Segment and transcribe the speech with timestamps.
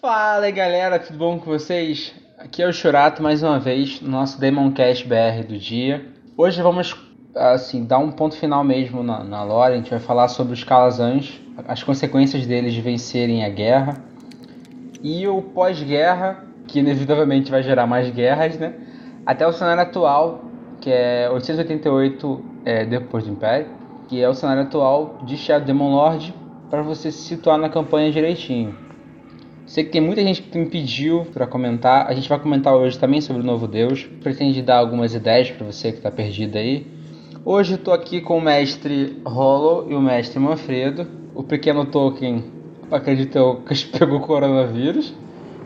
[0.00, 2.14] Fala aí galera, tudo bom com vocês?
[2.38, 6.06] Aqui é o Churato mais uma vez no nosso Demoncast BR do dia.
[6.38, 6.96] Hoje vamos
[7.36, 9.74] assim dar um ponto final mesmo na, na lore.
[9.74, 14.02] A gente vai falar sobre os Calazans, as consequências deles de vencerem a guerra
[15.02, 18.72] e o pós-guerra, que inevitavelmente vai gerar mais guerras, né?
[19.26, 20.46] Até o cenário atual,
[20.80, 23.66] que é 888 é, depois do Império,
[24.08, 26.34] que é o cenário atual de Shadow Demon Lord,
[26.70, 28.88] para você se situar na campanha direitinho.
[29.70, 32.08] Sei que tem muita gente que me pediu para comentar.
[32.08, 34.02] A gente vai comentar hoje também sobre o Novo Deus.
[34.20, 36.84] Pretende dar algumas ideias para você que está perdido aí.
[37.44, 41.06] Hoje estou aqui com o mestre Hollow e o mestre Manfredo.
[41.36, 42.46] O pequeno Tolkien,
[42.90, 45.14] acredito eu, que pegou coronavírus.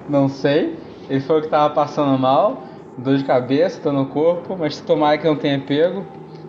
[0.07, 0.77] Não sei.
[1.09, 2.63] Ele o que estava passando mal,
[2.99, 6.05] dor de cabeça, dor no corpo, mas tomara que não tenha pego.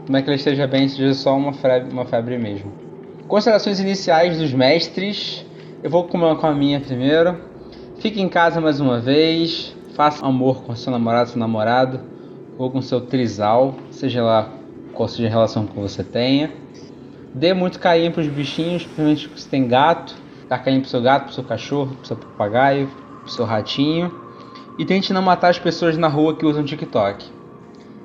[0.09, 2.69] Não é que ele esteja bem, seja só uma febre, uma febre mesmo.
[3.29, 5.45] Considerações iniciais dos mestres.
[5.85, 7.37] Eu vou com a minha primeiro.
[7.99, 9.75] Fique em casa mais uma vez.
[9.95, 11.99] Faça amor com seu namorado, seu namorado.
[12.57, 13.75] Ou com seu trisal.
[13.91, 14.49] Seja lá
[14.95, 16.51] qual seja a relação que você tenha.
[17.35, 20.15] Dê muito carinho para os bichinhos, principalmente se tem gato.
[20.49, 22.89] Dá carinho pro seu gato, pro seu cachorro, pro seu papagaio,
[23.21, 24.11] pro seu ratinho.
[24.79, 27.23] E tente não matar as pessoas na rua que usam TikTok.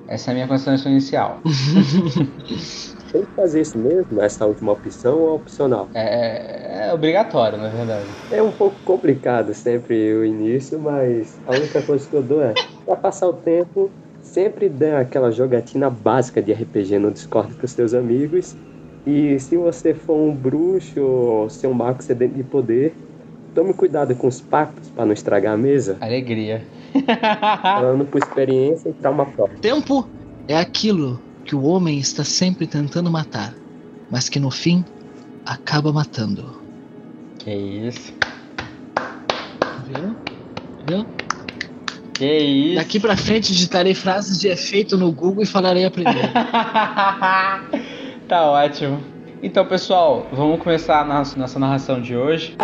[0.06, 1.40] Essa é a minha consideração inicial.
[3.12, 4.20] Tem que fazer isso mesmo?
[4.20, 5.90] Essa última opção ou é opcional?
[5.94, 8.06] É, é obrigatório, na verdade.
[8.30, 12.54] É um pouco complicado sempre o início, mas a única coisa que eu dou é,
[12.86, 13.90] pra passar o tempo,
[14.22, 18.54] sempre dá aquela jogatina básica de RPG no Discord com os teus amigos.
[19.04, 22.94] E se você for um bruxo ou ser um mago sedento de poder,
[23.52, 25.98] tome cuidado com os pactos para não estragar a mesa.
[26.00, 26.64] Alegria.
[27.62, 29.60] Falando por experiência e trauma próprio.
[29.60, 30.08] Tempo
[30.46, 33.52] é aquilo que o homem está sempre tentando matar,
[34.08, 34.84] mas que no fim
[35.44, 36.62] acaba matando.
[37.40, 38.14] Que isso?
[39.88, 40.16] Viu?
[40.86, 41.06] Viu?
[42.14, 42.76] Que isso?
[42.76, 46.28] Daqui pra frente digitarei frases de efeito no Google e falarei a primeira.
[48.28, 49.02] tá ótimo.
[49.42, 52.56] Então, pessoal, vamos começar a nossa, nossa narração de hoje.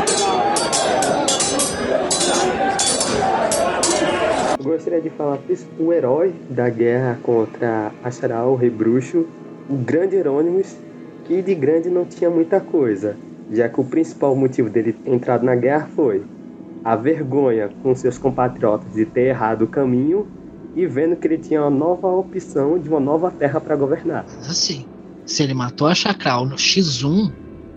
[4.67, 5.39] Gostaria de falar
[5.79, 9.27] o herói da guerra contra Acharal, o rei bruxo,
[9.69, 10.77] o grande Herônimos,
[11.25, 13.17] que de grande não tinha muita coisa,
[13.51, 16.25] já que o principal motivo dele ter entrado na guerra foi
[16.85, 20.27] a vergonha com seus compatriotas de ter errado o caminho
[20.75, 24.25] e vendo que ele tinha uma nova opção de uma nova terra para governar.
[24.49, 24.85] Assim,
[25.25, 27.33] se ele matou a Chacral no X1,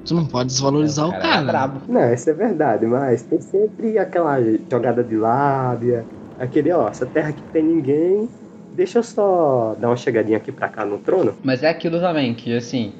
[0.06, 1.44] tu não pode desvalorizar é, o cara.
[1.44, 1.82] O cara.
[1.88, 4.38] É não, isso é verdade, mas tem sempre aquela
[4.70, 6.06] jogada de lábia,
[6.40, 8.30] aquele, ó, essa terra que tem ninguém,
[8.74, 11.36] deixa eu só dar uma chegadinha aqui pra cá no trono.
[11.44, 12.94] Mas é aquilo também, que assim,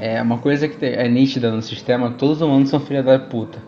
[0.00, 3.58] é uma coisa que é nítida no sistema, todos os humanos são filha da puta.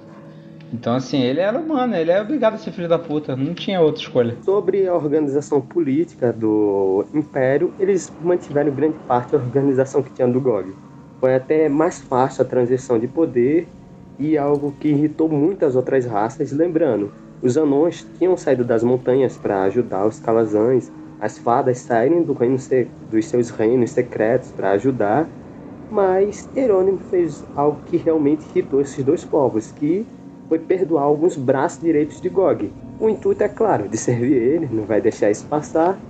[0.73, 3.81] Então, assim, ele era humano, ele é obrigado a ser filho da puta, não tinha
[3.81, 4.39] outra escolha.
[4.43, 10.41] Sobre a organização política do Império, eles mantiveram grande parte da organização que tinha do
[10.41, 10.73] GOG.
[11.21, 13.69] Foi até mais fácil a transição de poder
[14.19, 19.65] e algo que irritou muitas outras raças, lembrando, os anões tinham saído das montanhas para
[19.65, 22.57] ajudar os calazães, as fadas saírem do reino
[23.01, 25.33] dos seus reinos secretos para ajudar,
[25.91, 30.11] mas Herônimo fez algo que realmente irritou esses dois povos, que
[30.49, 32.77] foi perdoar alguns braços direitos de Gog.
[32.99, 36.05] O intuito é claro de servir ele, não vai deixar isso passar,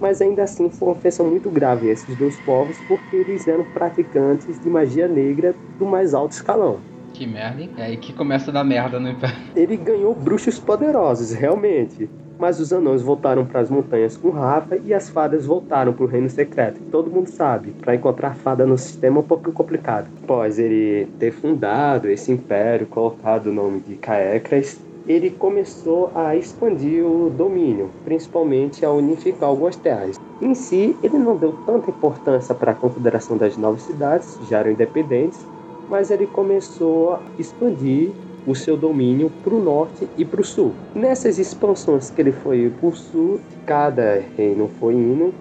[0.00, 3.64] mas ainda assim foi uma ofensa muito grave a esses dois povos porque eles eram
[3.66, 6.87] praticantes de magia negra do mais alto escalão.
[7.18, 7.70] Que merda, hein?
[7.76, 9.34] É aí que começa a dar merda no Império.
[9.56, 12.08] Ele ganhou bruxos poderosos, realmente.
[12.38, 16.06] Mas os anões voltaram para as montanhas com Rafa e as fadas voltaram para o
[16.06, 16.80] reino secreto.
[16.92, 20.06] Todo mundo sabe, para encontrar fada no sistema é um pouco complicado.
[20.22, 27.04] Após ele ter fundado esse império, colocado o nome de Caecras, ele começou a expandir
[27.04, 30.16] o domínio, principalmente a unificar algumas terras.
[30.40, 34.70] Em si, ele não deu tanta importância para a confederação das novas cidades, já eram
[34.70, 35.44] independentes,
[35.88, 38.10] mas ele começou a expandir
[38.46, 40.72] o seu domínio para o norte e para o sul.
[40.94, 45.34] Nessas expansões que ele foi para o sul, cada reino foi indo,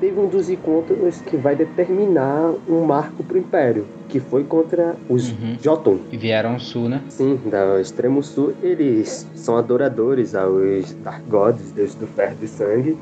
[0.00, 4.96] teve um dos encontros que vai determinar um marco para o Império, que foi contra
[5.08, 5.56] os uhum.
[5.62, 5.98] Jotun.
[6.10, 7.02] E vieram ao sul, né?
[7.08, 8.54] Sim, do extremo sul.
[8.62, 12.98] Eles são adoradores aos Dark Gods, deuses do ferro e sangue.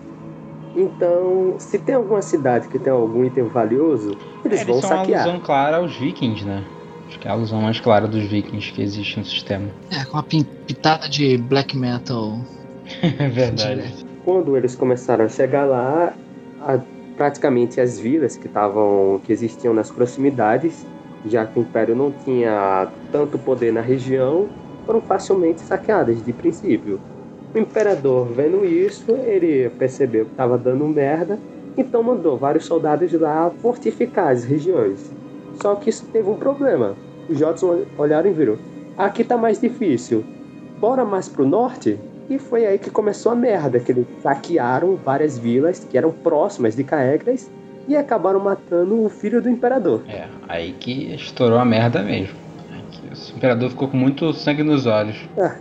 [0.76, 4.10] Então, se tem alguma cidade que tem algum item valioso,
[4.44, 5.22] eles, é, eles vão são saquear.
[5.22, 6.64] Uma alusão clara aos vikings, né?
[7.18, 9.68] Acho que é a alusão mais clara dos vikings que existe no sistema.
[9.90, 12.38] É, com a pitada de black metal.
[13.02, 13.92] é verdade.
[14.24, 16.14] Quando eles começaram a chegar lá,
[16.60, 16.78] a,
[17.16, 20.86] praticamente as vilas que estavam que existiam nas proximidades,
[21.26, 24.48] já que o Império não tinha tanto poder na região,
[24.86, 27.00] foram facilmente saqueadas de princípio.
[27.52, 31.36] O imperador, vendo isso, ele percebeu que estava dando merda,
[31.76, 35.10] então mandou vários soldados lá fortificar as regiões.
[35.60, 36.96] Só que isso teve um problema.
[37.28, 37.62] Os Jotos
[37.96, 38.58] olharam e viram:
[38.96, 40.24] aqui tá mais difícil.
[40.78, 41.98] Bora mais pro norte?
[42.30, 46.76] E foi aí que começou a merda, que eles saquearam várias vilas que eram próximas
[46.76, 47.50] de Caegras
[47.88, 50.02] e acabaram matando o filho do imperador.
[50.06, 52.36] É, aí que estourou a merda mesmo.
[53.32, 55.16] O imperador ficou com muito sangue nos olhos.
[55.38, 55.56] É,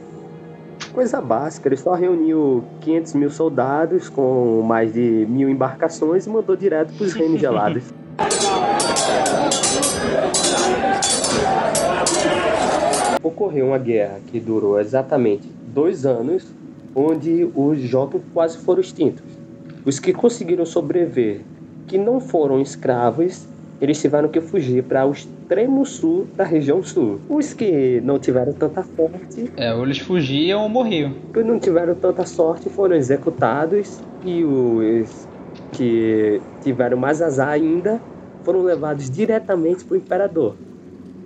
[0.91, 6.55] coisa básica, ele só reuniu 500 mil soldados com mais de mil embarcações e mandou
[6.55, 7.83] direto para os reinos gelados.
[13.37, 16.43] Ocorreu uma guerra que durou exatamente dois anos,
[16.95, 19.21] onde os Jotos quase foram extintos.
[19.85, 21.41] Os que conseguiram sobreviver,
[21.87, 23.45] que não foram escravos,
[23.79, 27.19] eles tiveram que fugir para o extremo sul da região sul.
[27.29, 29.51] Os que não tiveram tanta sorte.
[29.55, 31.11] É, ou eles fugiam ou morriam.
[31.11, 35.27] Os que não tiveram tanta sorte foram executados e os
[35.73, 38.01] que tiveram mais azar ainda
[38.43, 40.55] foram levados diretamente para o imperador.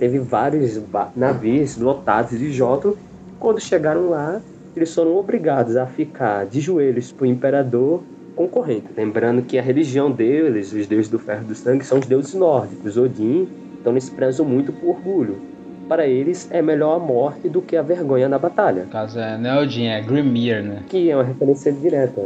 [0.02, 0.82] Teve vários
[1.16, 2.98] navios lotados de Joto.
[3.40, 4.42] Quando chegaram lá,
[4.76, 8.02] eles foram obrigados a ficar de joelhos para o imperador
[8.36, 8.88] concorrente.
[8.98, 12.34] Lembrando que a religião deles, os deuses do ferro e do sangue, são os deuses
[12.34, 13.48] nórdicos, Odin,
[13.80, 15.40] então eles prezam muito por orgulho.
[15.88, 18.86] Para eles é melhor a morte do que a vergonha na batalha.
[18.86, 20.82] No caso é, não é Odin, é Grimir, né?
[20.90, 22.20] Que é uma referência direta.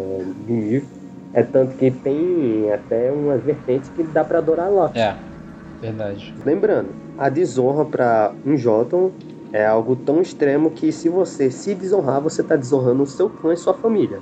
[0.45, 0.85] Grimir
[1.33, 4.97] é tanto que tem até uma vertente que dá para adorar Loki.
[4.97, 5.13] É,
[5.81, 6.33] verdade.
[6.45, 9.11] Lembrando, a desonra para um Jotun
[9.51, 13.53] é algo tão extremo que se você se desonrar, você está desonrando o seu clã
[13.53, 14.19] e sua família.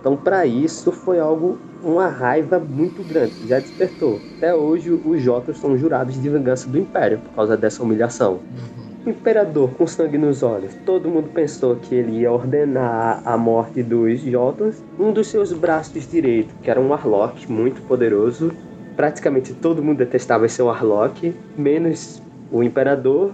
[0.00, 4.18] Então, para isso, foi algo, uma raiva muito grande, já despertou.
[4.38, 8.34] Até hoje, os Jotos são jurados de vingança do Império por causa dessa humilhação.
[8.34, 8.90] Uhum.
[9.06, 13.82] O imperador com sangue nos olhos, todo mundo pensou que ele ia ordenar a morte
[13.82, 14.82] dos Jotos.
[14.98, 18.52] Um dos seus braços direitos, que era um Warlock muito poderoso,
[18.96, 22.20] praticamente todo mundo detestava esse Warlock, menos
[22.50, 23.32] o imperador.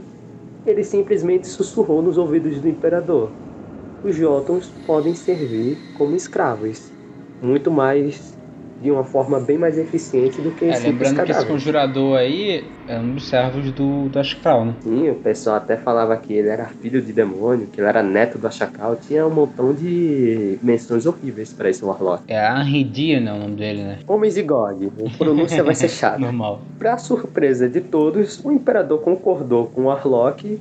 [0.67, 3.31] Ele simplesmente sussurrou nos ouvidos do imperador:
[4.03, 6.91] os Jotons podem servir como escravos,
[7.43, 8.36] muito mais
[8.81, 12.99] de uma forma bem mais eficiente do que é, lembrando que esse conjurador aí é
[12.99, 14.75] um dos servos do, do Ashkal, né?
[14.83, 18.39] Sim, o pessoal até falava que ele era filho de demônio, que ele era neto
[18.39, 22.25] do Ashkal, tinha um montão de menções horríveis para esse Warlock.
[22.29, 23.99] É Anridir, né, o nome dele, né?
[24.07, 26.21] Homens de God, o pronúncia vai ser chato.
[26.21, 26.61] Normal.
[26.79, 30.61] Pra surpresa de todos, o imperador concordou com o Warlock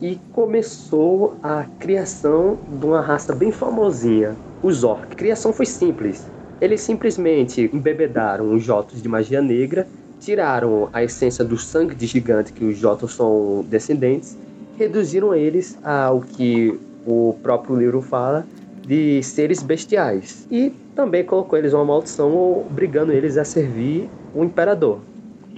[0.00, 5.08] e começou a criação de uma raça bem famosinha, os Orcs.
[5.10, 6.26] A criação foi simples
[6.60, 9.86] eles simplesmente embebedaram os Jotos de magia negra,
[10.20, 14.36] tiraram a essência do sangue de gigante que os Jotos são descendentes,
[14.76, 18.46] reduziram eles ao que o próprio livro fala
[18.84, 20.46] de seres bestiais.
[20.50, 25.00] E também colocou eles uma maldição, obrigando eles a servir o imperador.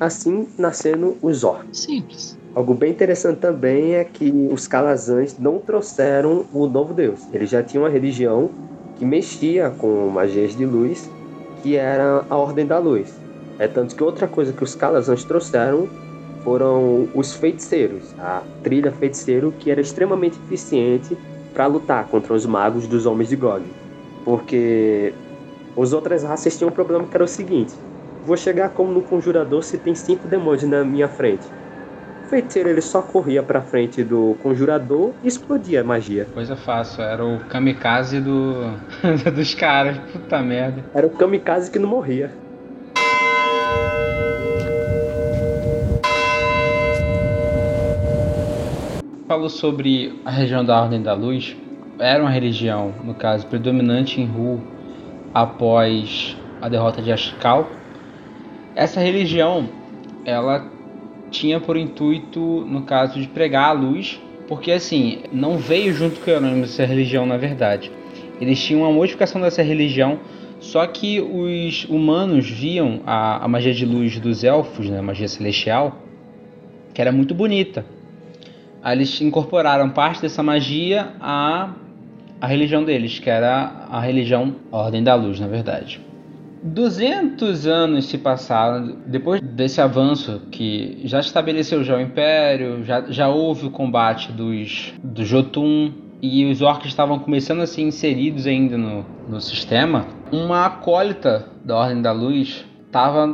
[0.01, 1.81] Assim nascendo os orcs.
[1.81, 2.39] Simples.
[2.55, 7.21] Algo bem interessante também é que os calazães não trouxeram o novo deus.
[7.33, 8.51] Eles já tinham uma religião
[8.99, 11.09] que mexia com magias de luz,
[11.63, 13.15] que era a Ordem da Luz.
[13.59, 15.89] É tanto que outra coisa que os Calazans trouxeram
[16.43, 21.17] foram os feiticeiros, a trilha feiticeiro que era extremamente eficiente
[21.53, 23.63] para lutar contra os magos dos homens de Gog.
[24.25, 25.13] Porque
[25.77, 27.75] as outras raças tinham um problema que era o seguinte:
[28.25, 31.47] vou chegar como no conjurador se tem cinco demônios na minha frente
[32.29, 36.27] feiticeiro ele só corria pra frente do conjurador e explodia a magia.
[36.35, 38.71] Coisa fácil, era o kamikaze do
[39.35, 40.85] dos caras, puta merda.
[40.95, 42.31] Era o kamikaze que não morria.
[49.27, 51.57] Falou sobre a região da Ordem da Luz.
[51.99, 54.61] Era uma religião, no caso, predominante em Ru
[55.35, 57.69] após a derrota de Ashkal.
[58.75, 59.69] Essa religião,
[60.25, 60.78] ela
[61.31, 66.31] tinha por intuito, no caso, de pregar a luz, porque assim, não veio junto com
[66.31, 67.93] o Euronymous essa religião, na verdade.
[68.41, 70.19] Eles tinham uma modificação dessa religião,
[70.61, 75.29] só que os humanos viam a, a magia de luz dos elfos, né, a magia
[75.29, 75.99] celestial,
[76.95, 77.85] que era muito bonita.
[78.83, 81.75] Aí eles incorporaram parte dessa magia à,
[82.41, 86.01] à religião deles, que era a religião a Ordem da Luz, na verdade.
[86.63, 93.29] 200 anos se passaram depois desse avanço que já estabeleceu já o Império, já, já
[93.29, 98.77] houve o combate dos, do Jotun e os orcs estavam começando a ser inseridos ainda
[98.77, 100.07] no, no sistema.
[100.33, 103.29] Uma acólita da Ordem da Luz estava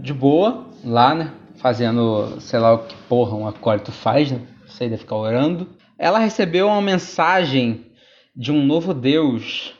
[0.00, 1.32] de boa lá, né?
[1.56, 4.40] Fazendo, sei lá o que porra um acólito faz, né?
[4.66, 5.68] Sei, deve ficar orando.
[5.98, 7.86] ela recebeu uma mensagem
[8.34, 9.74] de um novo Deus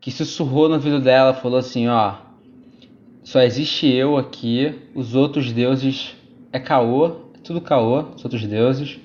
[0.00, 2.14] que sussurrou no ouvido dela, falou assim, ó,
[3.30, 6.16] só existe eu aqui, os outros deuses
[6.52, 8.98] é caô, é tudo caô, os outros deuses.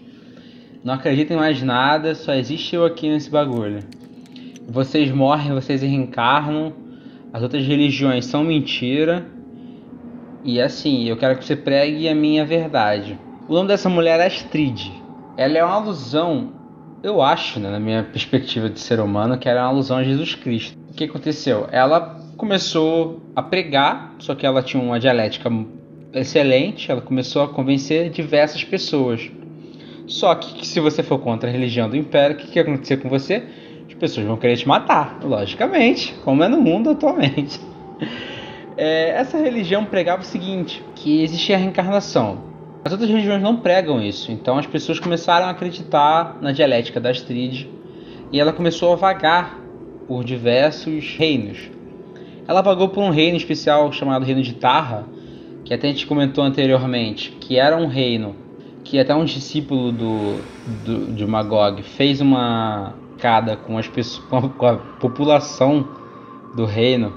[0.83, 3.81] Não acreditem mais nada, só existe eu aqui nesse bagulho.
[4.67, 6.73] Vocês morrem, vocês reencarnam,
[7.31, 9.27] as outras religiões são mentira.
[10.43, 13.19] E assim, eu quero que você pregue a minha verdade.
[13.47, 14.91] O nome dessa mulher é Astrid.
[15.37, 16.51] Ela é uma alusão,
[17.03, 20.03] eu acho, né, na minha perspectiva de ser humano, que ela é uma alusão a
[20.03, 20.75] Jesus Cristo.
[20.89, 21.67] O que aconteceu?
[21.71, 25.49] Ela começou a pregar, só que ela tinha uma dialética
[26.13, 29.29] excelente, ela começou a convencer diversas pessoas.
[30.07, 32.97] Só que se você for contra a religião do império, o que, que vai acontecer
[32.97, 33.43] com você?
[33.87, 37.59] As pessoas vão querer te matar, logicamente, como é no mundo atualmente.
[38.77, 42.43] É, essa religião pregava o seguinte: que existia a reencarnação.
[42.83, 47.09] As outras religiões não pregam isso, então as pessoas começaram a acreditar na dialética da
[47.09, 47.69] Astrid
[48.33, 49.61] e ela começou a vagar
[50.09, 51.69] por diversos reinos.
[52.47, 55.05] Ela vagou por um reino especial chamado Reino de Tarra,
[55.63, 58.35] que até a gente comentou anteriormente, que era um reino
[58.83, 60.39] que até um discípulo do,
[60.85, 64.23] do de Magog fez uma cada com as pessoas,
[64.57, 65.87] com a população
[66.55, 67.13] do reino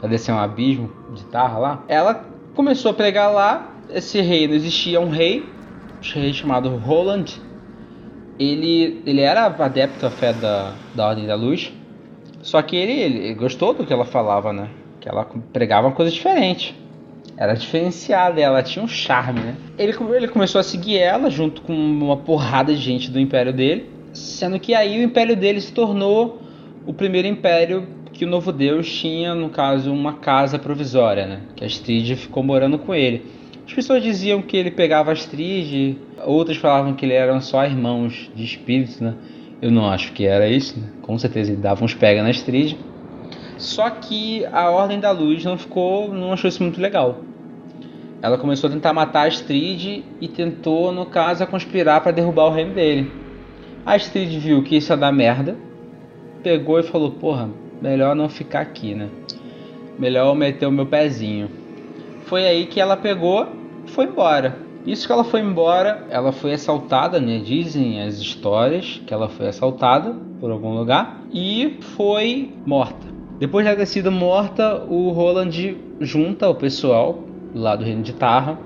[0.00, 1.84] para descer um abismo de Tarra lá.
[1.86, 3.68] Ela começou a pregar lá.
[3.90, 5.44] Esse reino existia um rei,
[6.00, 7.26] um rei chamado Roland.
[8.38, 11.70] Ele, ele era adepto à fé da, da Ordem da Luz.
[12.42, 14.68] Só que ele, ele gostou do que ela falava, né?
[15.00, 16.74] Que ela pregava uma coisa diferente.
[17.36, 19.56] Era diferenciada, ela tinha um charme, né?
[19.78, 23.88] Ele, ele começou a seguir ela junto com uma porrada de gente do império dele.
[24.12, 26.40] Sendo que aí o império dele se tornou
[26.86, 31.40] o primeiro império que o novo Deus tinha, no caso, uma casa provisória, né?
[31.56, 33.24] Que a Astrid ficou morando com ele.
[33.66, 38.30] As pessoas diziam que ele pegava a Astrid, outras falavam que ele eram só irmãos
[38.34, 39.14] de espírito, né?
[39.62, 40.88] Eu não acho que era isso, né?
[41.10, 42.78] Com certeza ele dava uns pega na Astrid.
[43.58, 47.18] Só que a Ordem da Luz não ficou, não achou isso muito legal.
[48.22, 52.44] Ela começou a tentar matar a Astrid e tentou, no caso, a conspirar para derrubar
[52.44, 53.10] o reino dele.
[53.84, 55.56] A Astrid viu que isso ia dar merda,
[56.44, 57.50] pegou e falou: Porra,
[57.82, 59.08] melhor não ficar aqui, né?
[59.98, 61.50] Melhor eu meter o meu pezinho.
[62.26, 63.48] Foi aí que ela pegou
[63.84, 64.56] e foi embora.
[64.86, 67.38] Isso que ela foi embora, ela foi assaltada, né?
[67.38, 73.06] Dizem as histórias que ela foi assaltada por algum lugar e foi morta.
[73.38, 77.18] Depois de ter sido morta, o Roland junta o pessoal
[77.54, 78.58] lá do Reino de Tarra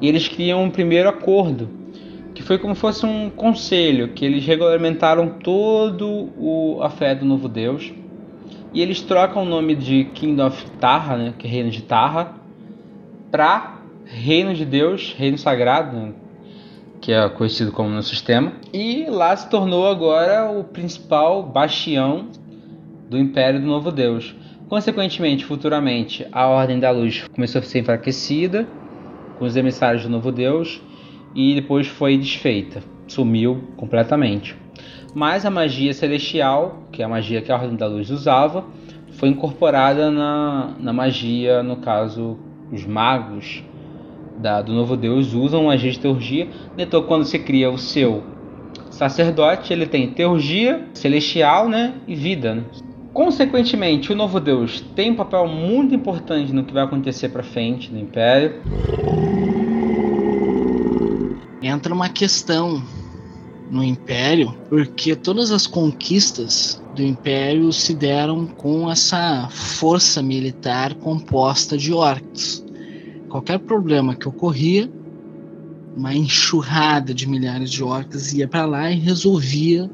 [0.00, 1.80] e eles criam um primeiro acordo
[2.34, 7.26] que foi como se fosse um conselho, que eles regulamentaram todo o, a fé do
[7.26, 7.92] novo Deus.
[8.72, 12.34] E eles trocam o nome de Kingdom of Tarra, né, que é Reino de Tarra,
[13.30, 13.79] para
[14.12, 16.12] Reino de Deus, Reino Sagrado,
[17.00, 18.52] que é conhecido como no sistema.
[18.72, 22.26] E lá se tornou agora o principal bastião
[23.08, 24.34] do Império do Novo Deus.
[24.68, 28.66] Consequentemente, futuramente, a Ordem da Luz começou a ser enfraquecida
[29.38, 30.82] com os emissários do Novo Deus
[31.32, 34.56] e depois foi desfeita, sumiu completamente.
[35.14, 38.64] Mas a magia celestial, que é a magia que a Ordem da Luz usava,
[39.12, 42.38] foi incorporada na, na magia, no caso,
[42.72, 43.64] os magos
[44.40, 46.48] da, do Novo Deus usam magia de teurgia.
[46.76, 48.22] Então, quando se cria o seu
[48.90, 52.54] sacerdote, ele tem teurgia celestial né, e vida.
[52.54, 52.64] Né?
[53.12, 57.92] Consequentemente, o Novo Deus tem um papel muito importante no que vai acontecer para frente
[57.92, 58.60] no Império
[61.62, 62.82] entra uma questão
[63.70, 71.78] no Império, porque todas as conquistas do Império se deram com essa força militar composta
[71.78, 72.64] de orcs.
[73.30, 74.90] Qualquer problema que ocorria,
[75.96, 79.88] uma enxurrada de milhares de orcs ia para lá e resolvia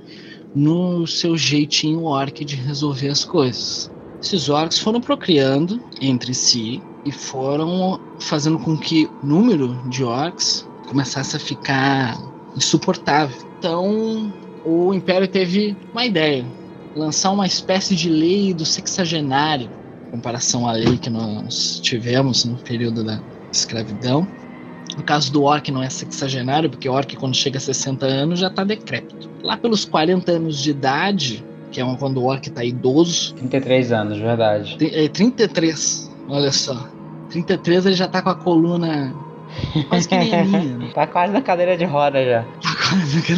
[0.54, 3.90] no seu jeitinho orc de resolver as coisas.
[4.22, 10.66] Esses orcs foram procriando entre si e foram fazendo com que o número de orcs
[10.88, 12.16] começasse a ficar
[12.56, 13.36] insuportável.
[13.58, 14.32] Então,
[14.64, 16.46] o Império teve uma ideia:
[16.96, 19.70] lançar uma espécie de lei do sexagenário,
[20.06, 23.20] comparação à lei que nós tivemos no período da
[23.52, 24.26] escravidão.
[24.96, 28.38] No caso do orc não é sexagenário, porque o orc quando chega a 60 anos
[28.40, 29.28] já está decrépito.
[29.42, 33.34] Lá pelos 40 anos de idade, que é quando o orc está idoso.
[33.34, 34.76] 33 anos, verdade.
[34.80, 36.88] É, 33, olha só.
[37.30, 39.12] 33 ele já está com a coluna
[39.88, 40.92] Quase que nem a minha.
[40.92, 42.44] Tá quase na cadeira de roda já.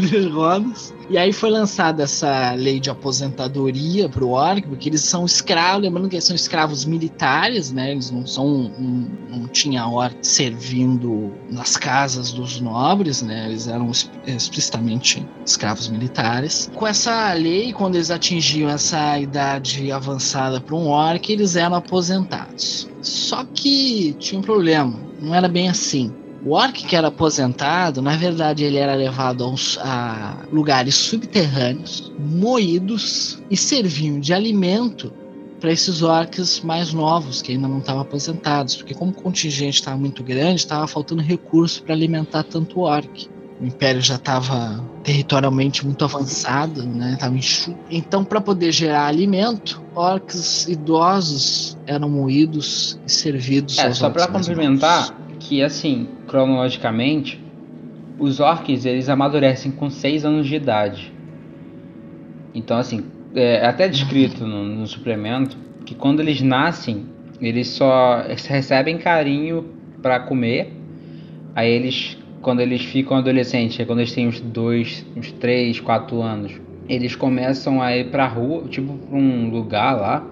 [0.09, 0.95] De rodas.
[1.09, 5.83] E aí foi lançada essa lei de aposentadoria para o orc, porque eles são escravos,
[5.83, 7.93] lembrando que eles são escravos militares, né?
[7.93, 13.47] Eles não são, um, não tinha orc servindo nas casas dos nobres, né?
[13.49, 13.91] Eles eram
[14.27, 16.71] explicitamente escravos militares.
[16.75, 22.87] Com essa lei, quando eles atingiam essa idade avançada para um orc, eles eram aposentados.
[23.01, 26.13] Só que tinha um problema, não era bem assim.
[26.45, 33.43] O orc que era aposentado, na verdade, ele era levado a, a lugares subterrâneos, moídos
[33.51, 35.13] e serviam de alimento
[35.61, 39.97] para esses orcs mais novos que ainda não estavam aposentados, porque como o contingente estava
[39.97, 43.29] muito grande, estava faltando recurso para alimentar tanto orc.
[43.61, 47.17] O império já estava territorialmente muito avançado, né?
[47.19, 47.77] Tava enxuto.
[47.91, 53.77] Então, para poder gerar alimento, orcs idosos eram moídos e servidos.
[53.79, 57.41] É, só para complementar, que assim, cronologicamente,
[58.19, 61.13] os orcs eles amadurecem com 6 anos de idade.
[62.55, 63.05] Então assim,
[63.35, 67.07] é até descrito no, no suplemento que quando eles nascem,
[67.41, 69.65] eles só recebem carinho
[70.03, 70.73] para comer.
[71.55, 76.21] Aí eles, quando eles ficam adolescentes, é quando eles têm uns 2, uns 3, 4
[76.21, 80.27] anos, eles começam a ir pra rua, tipo pra um lugar lá,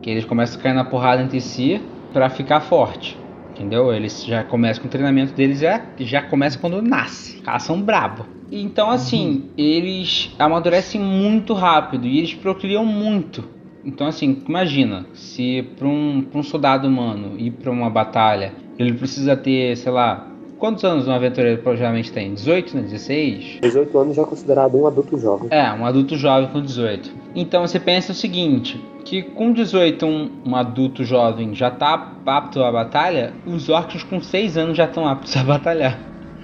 [0.00, 1.80] que eles começam a cair na porrada entre si
[2.12, 3.23] para ficar forte.
[3.54, 3.92] Entendeu?
[3.94, 7.40] Eles já começam com o treinamento deles, já, já começa quando nasce.
[7.60, 8.26] São brabo.
[8.50, 9.48] Então, assim, uhum.
[9.56, 13.44] eles amadurecem muito rápido e eles procriam muito.
[13.84, 19.36] Então, assim, imagina, se para um, um soldado humano ir para uma batalha, ele precisa
[19.36, 22.34] ter, sei lá, quantos anos um aventureiro provavelmente tem?
[22.34, 22.82] 18, né?
[22.82, 23.58] 16?
[23.62, 25.48] 18 anos já é considerado um adulto jovem.
[25.50, 27.10] É, um adulto jovem com 18.
[27.34, 32.62] Então você pensa o seguinte: que com 18 um, um adulto jovem já está apto
[32.62, 35.98] à batalha, os orcs com 6 anos já estão aptos a batalhar.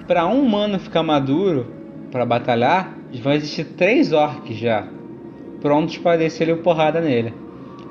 [0.07, 1.67] Para um humano ficar maduro
[2.11, 4.87] para batalhar, vai existir três orcs já
[5.61, 7.33] prontos para descer porrada nele.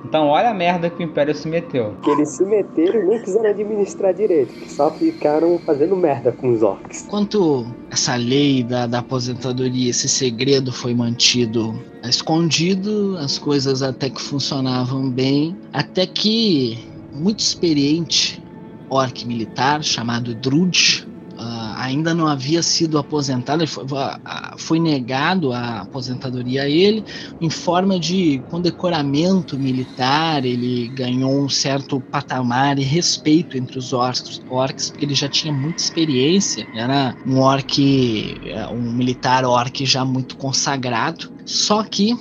[0.04, 1.94] Então olha a merda que o Império se meteu.
[2.02, 6.62] Que eles se meteram e nem quiseram administrar direito, só ficaram fazendo merda com os
[6.62, 7.06] orcs.
[7.08, 14.20] Quanto essa lei da, da aposentadoria, esse segredo foi mantido escondido, as coisas até que
[14.20, 16.78] funcionavam bem, até que
[17.12, 18.42] muito experiente
[18.88, 21.06] orc militar chamado Drud
[21.80, 23.84] ainda não havia sido aposentado, foi,
[24.58, 27.04] foi, negado a aposentadoria a ele,
[27.40, 34.40] em forma de condecoramento militar, ele ganhou um certo patamar e respeito entre os orcs,
[34.50, 37.78] orcs porque ele já tinha muita experiência, era um orc,
[38.72, 42.14] um militar orc já muito consagrado, só que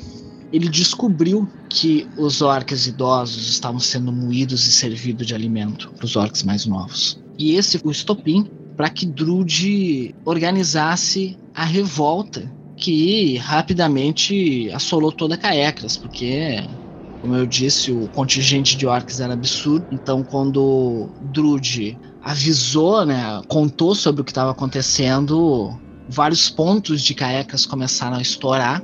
[0.54, 6.16] ele descobriu que os orcs idosos estavam sendo moídos e servidos de alimento para os
[6.16, 7.20] orcs mais novos.
[7.38, 15.98] E esse o estopim para que Drude organizasse a revolta que rapidamente assolou toda Caecras,
[15.98, 16.66] porque,
[17.22, 19.86] como eu disse, o contingente de orcs era absurdo.
[19.92, 27.66] Então, quando Drude avisou, né, contou sobre o que estava acontecendo, vários pontos de Caecas
[27.66, 28.82] começaram a estourar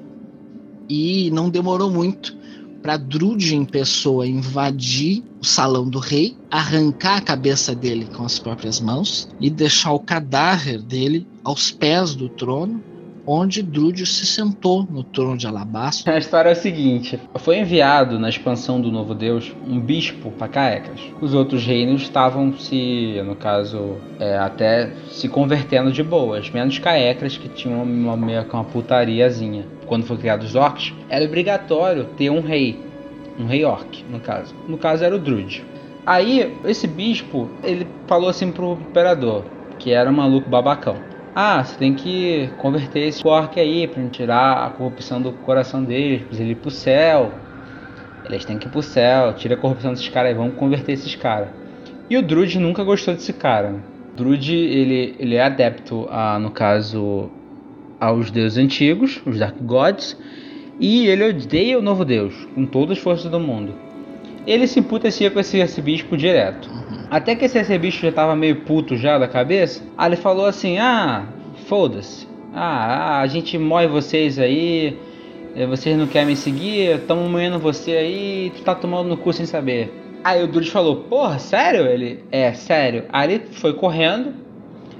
[0.90, 2.36] e não demorou muito
[2.86, 8.38] para Drude em pessoa invadir o salão do rei, arrancar a cabeça dele com as
[8.38, 12.84] próprias mãos e deixar o cadáver dele aos pés do trono
[13.26, 16.12] onde Drúdio se sentou no trono de alabastro.
[16.12, 20.48] A história é a seguinte: foi enviado na expansão do novo deus um bispo para
[20.48, 21.02] Caecas.
[21.22, 27.38] Os outros reinos estavam se, no caso, é, até se convertendo de boas, menos Caecas
[27.38, 29.66] que tinham uma meio uma putariazinha.
[29.86, 32.80] Quando foi criado os orcs, era obrigatório ter um rei,
[33.40, 34.56] um rei orc, no caso.
[34.68, 35.64] No caso era o Drúdio.
[36.06, 39.44] Aí esse bispo ele falou assim pro imperador,
[39.80, 41.14] que era um maluco babacão.
[41.38, 46.21] Ah, você tem que converter esse orc aí pra tirar a corrupção do coração deles,
[46.21, 47.34] pra eles ir pro céu.
[48.24, 51.13] Eles têm que ir pro céu, tira a corrupção desses caras aí, vamos converter esses
[51.13, 51.50] caras.
[52.10, 53.84] E o Druid nunca gostou desse cara.
[54.13, 57.30] O Druid, ele, ele é adepto, a, no caso,
[58.00, 60.17] aos deuses antigos, os Dark Gods,
[60.80, 63.76] e ele odeia o novo deus, com todas as forças do mundo.
[64.48, 66.69] Ele se emputecia com esse arcebispo direto.
[67.10, 69.84] Até que esse arcebispo já tava meio puto já da cabeça.
[69.98, 71.26] Aí ele falou assim: Ah,
[71.68, 72.28] foda-se.
[72.54, 74.98] Ah, a gente morre vocês aí.
[75.56, 79.32] Eh, vocês não querem me seguir, estamos moendo você aí, tu tá tomando no cu
[79.32, 79.89] sem saber.
[80.22, 81.86] Aí o Dudes falou, porra, sério?
[81.86, 83.06] Ele, é, sério.
[83.08, 84.34] Aí ele foi correndo,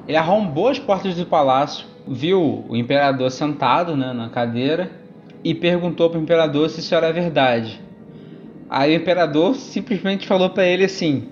[0.08, 4.90] ele arrombou as portas do palácio, viu o imperador sentado né, na cadeira
[5.44, 7.82] e perguntou pro imperador se isso era verdade.
[8.70, 11.28] Aí o imperador simplesmente falou para ele assim: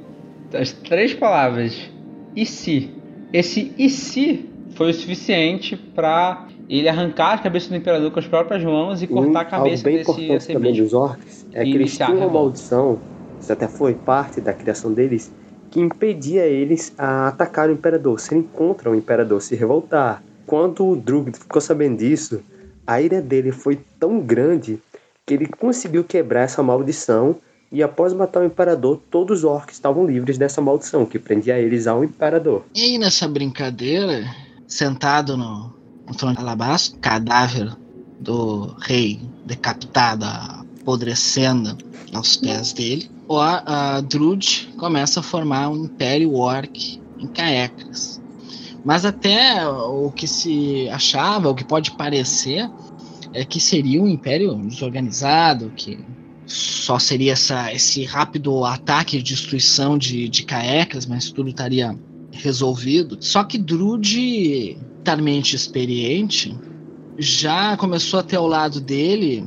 [0.54, 1.90] as três palavras
[2.36, 2.92] e se.
[3.32, 8.28] Esse e se foi o suficiente para ele arrancar a cabeça do imperador com as
[8.28, 11.96] próprias mãos e cortar a cabeça algo bem importante também dos orcs é que eles
[11.96, 13.00] tinham uma maldição,
[13.40, 15.32] isso até foi parte da criação deles,
[15.70, 20.24] que impedia eles a atacar o imperador, serem contra o imperador, se revoltar.
[20.46, 22.42] Quando o Drug ficou sabendo disso,
[22.86, 24.80] a ira dele foi tão grande
[25.26, 27.38] que ele conseguiu quebrar essa maldição
[27.74, 31.88] e após matar o imperador, todos os orcs estavam livres dessa maldição que prendia eles
[31.88, 32.64] ao imperador.
[32.76, 34.24] E aí nessa brincadeira,
[34.68, 35.74] sentado no,
[36.08, 37.76] no trono de alabastro, cadáver
[38.20, 40.24] do rei decapitado,
[40.82, 41.76] apodrecendo
[42.14, 48.22] aos pés dele, o a Drud começa a formar um império orc em Caecas.
[48.86, 52.70] Mas até o que se achava, o que pode parecer,
[53.34, 55.98] é que seria um império desorganizado, que
[56.46, 61.98] só seria essa, esse rápido ataque e destruição de, de Caecas, mas tudo estaria
[62.32, 63.18] resolvido.
[63.20, 66.58] Só que Drude, talmente experiente,
[67.18, 69.46] já começou a ter ao lado dele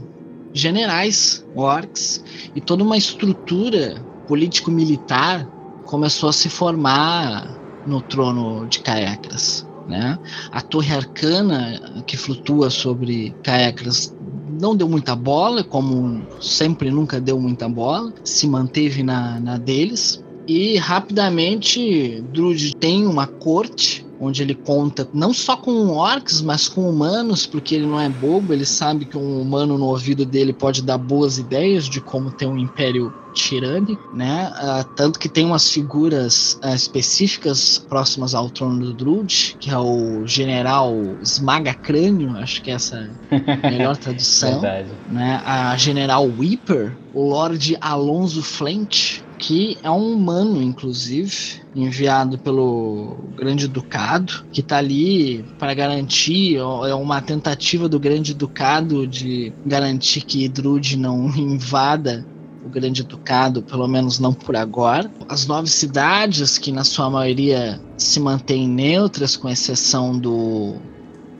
[0.52, 5.46] generais orcs e toda uma estrutura político-militar
[5.84, 9.66] começou a se formar no trono de Caecras.
[9.86, 10.18] Né?
[10.50, 14.15] A torre arcana que flutua sobre Caecras
[14.60, 20.22] não deu muita bola, como sempre nunca deu muita bola, se manteve na, na deles.
[20.46, 26.88] E rapidamente Druid tem uma corte onde ele conta não só com orcs, mas com
[26.88, 30.82] humanos, porque ele não é bobo, ele sabe que um humano no ouvido dele pode
[30.82, 34.50] dar boas ideias de como ter um império tirânico, né?
[34.56, 39.76] Uh, tanto que tem umas figuras uh, específicas próximas ao trono do Druid, que é
[39.76, 44.60] o general Esmaga Crânio, acho que é essa a melhor tradução.
[44.60, 44.88] Verdade.
[45.10, 45.42] Né?
[45.44, 53.68] A general Weeper, o Lord Alonso Flint, que é um humano, inclusive, enviado pelo Grande
[53.68, 60.44] Ducado, que está ali para garantir, é uma tentativa do Grande Ducado de garantir que
[60.44, 62.26] Idrude não invada
[62.64, 65.10] o Grande Ducado, pelo menos não por agora.
[65.28, 70.74] As nove cidades, que na sua maioria se mantêm neutras, com exceção do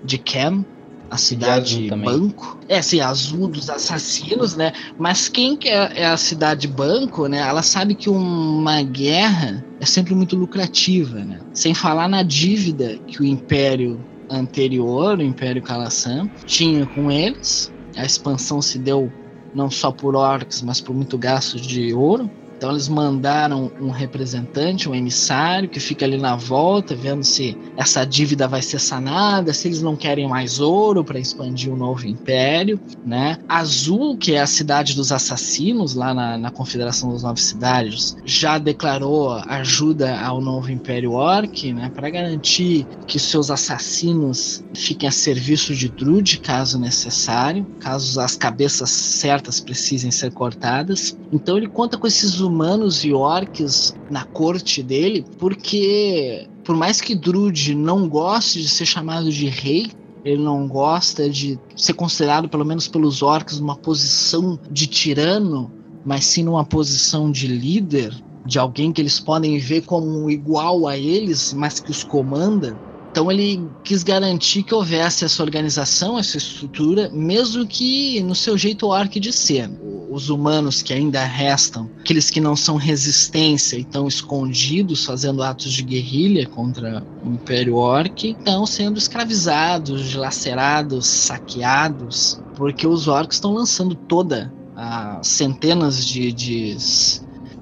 [0.05, 0.65] de Kem,
[1.11, 2.59] a cidade banco.
[2.69, 4.73] É, assim, azul dos assassinos, né?
[4.99, 7.39] Mas quem que é, é, a cidade banco, né?
[7.39, 11.41] Ela sabe que uma guerra é sempre muito lucrativa, né?
[11.53, 17.73] Sem falar na dívida que o Império anterior, o Império Kalassan, tinha com eles.
[17.97, 19.11] A expansão se deu
[19.55, 22.31] não só por orcs, mas por muito gasto de ouro.
[22.57, 28.05] Então eles mandaram um representante, um emissário, que fica ali na volta, vendo se essa
[28.05, 32.07] dívida vai ser sanada, se eles não querem mais ouro para expandir o um novo
[32.07, 33.37] império, né?
[33.47, 38.59] Azul, que é a cidade dos assassinos, lá na, na Confederação das Nove Cidades, já
[38.59, 41.91] declarou ajuda ao novo Império Orc, né?
[41.95, 48.91] Para garantir que seus assassinos fiquem a serviço de Druid, caso necessário, caso as cabeças
[48.91, 51.17] certas precisem ser cortadas.
[51.31, 57.15] Então ele conta com esses humanos e orcs na corte dele, porque por mais que
[57.15, 59.91] Druid não goste de ser chamado de rei,
[60.25, 65.73] ele não gosta de ser considerado, pelo menos pelos orcs, numa posição de tirano,
[66.05, 68.13] mas sim numa posição de líder,
[68.45, 72.81] de alguém que eles podem ver como igual a eles, mas que os comanda.
[73.17, 78.89] Então ele quis garantir que houvesse essa organização, essa estrutura, mesmo que no seu jeito
[78.89, 79.71] orc de ser.
[80.11, 85.73] Os humanos que ainda restam, aqueles que não são resistência e estão escondidos fazendo atos
[85.73, 93.55] de guerrilha contra o Império Orc, estão sendo escravizados, dilacerados, saqueados, porque os orcs estão
[93.55, 96.77] lançando toda a centenas de, de,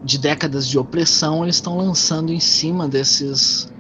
[0.03, 3.73] de décadas de opressão, eles estão lançando em cima desses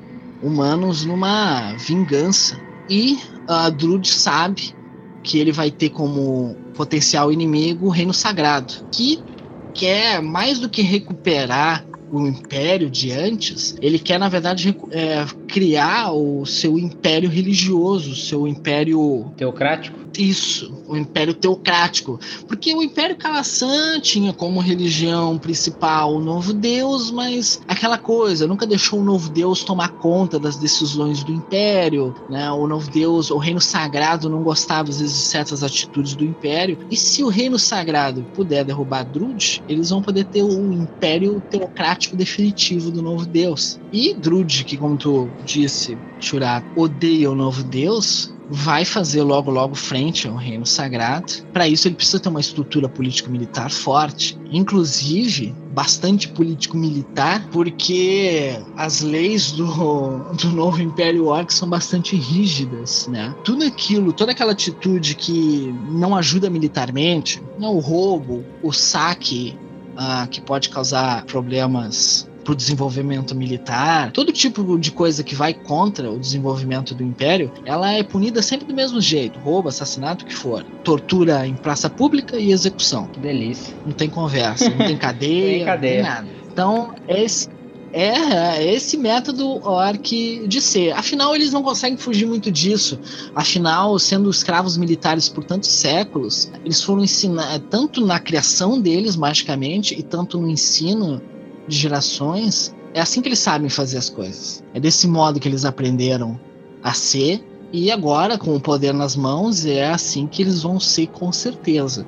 [0.44, 2.60] humanos numa vingança.
[2.88, 4.74] E a uh, Drud sabe
[5.22, 9.24] que ele vai ter como potencial inimigo o Reino Sagrado, que
[9.72, 16.10] quer mais do que recuperar o império de antes, ele quer, na verdade, é, criar
[16.10, 19.32] o seu império religioso, o seu império.
[19.36, 20.04] Teocrático?
[20.18, 22.20] Isso, o Império Teocrático.
[22.46, 28.66] Porque o Império Kalassan tinha como religião principal o novo Deus, mas aquela coisa, nunca
[28.66, 32.50] deixou o novo Deus tomar conta das decisões do Império, né?
[32.50, 36.78] O novo Deus, o Reino Sagrado não gostava às vezes de certas atitudes do Império.
[36.90, 42.16] E se o Reino Sagrado puder derrubar Drud, eles vão poder ter o Império Teocrático
[42.16, 43.78] definitivo do novo Deus.
[43.92, 49.74] E Drud, que como tu disse, Shurat, odeia o novo Deus, vai fazer logo logo
[49.74, 51.32] frente ao reino sagrado.
[51.52, 59.52] Para isso ele precisa ter uma estrutura político-militar forte, inclusive bastante político-militar, porque as leis
[59.52, 59.66] do,
[60.40, 63.34] do novo Império Orc são bastante rígidas, né?
[63.44, 67.66] Tudo aquilo, toda aquela atitude que não ajuda militarmente, né?
[67.66, 69.58] o roubo, o saque,
[69.94, 75.54] uh, que pode causar problemas para o desenvolvimento militar, todo tipo de coisa que vai
[75.54, 80.28] contra o desenvolvimento do império, ela é punida sempre do mesmo jeito: roubo, assassinato, o
[80.28, 80.62] que for.
[80.84, 83.08] Tortura em praça pública e execução.
[83.08, 83.74] Que delícia.
[83.84, 86.02] Não tem conversa, não tem cadeia, tem cadeia.
[86.02, 86.44] não tem nada.
[86.52, 87.48] Então, esse,
[87.92, 90.92] é esse método orc de ser.
[90.92, 92.98] Afinal, eles não conseguem fugir muito disso.
[93.34, 99.98] Afinal, sendo escravos militares por tantos séculos, eles foram ensinados tanto na criação deles magicamente
[99.98, 101.22] e tanto no ensino
[101.66, 104.62] de gerações, é assim que eles sabem fazer as coisas.
[104.72, 106.38] É desse modo que eles aprenderam
[106.82, 111.08] a ser, e agora, com o poder nas mãos, é assim que eles vão ser
[111.08, 112.06] com certeza.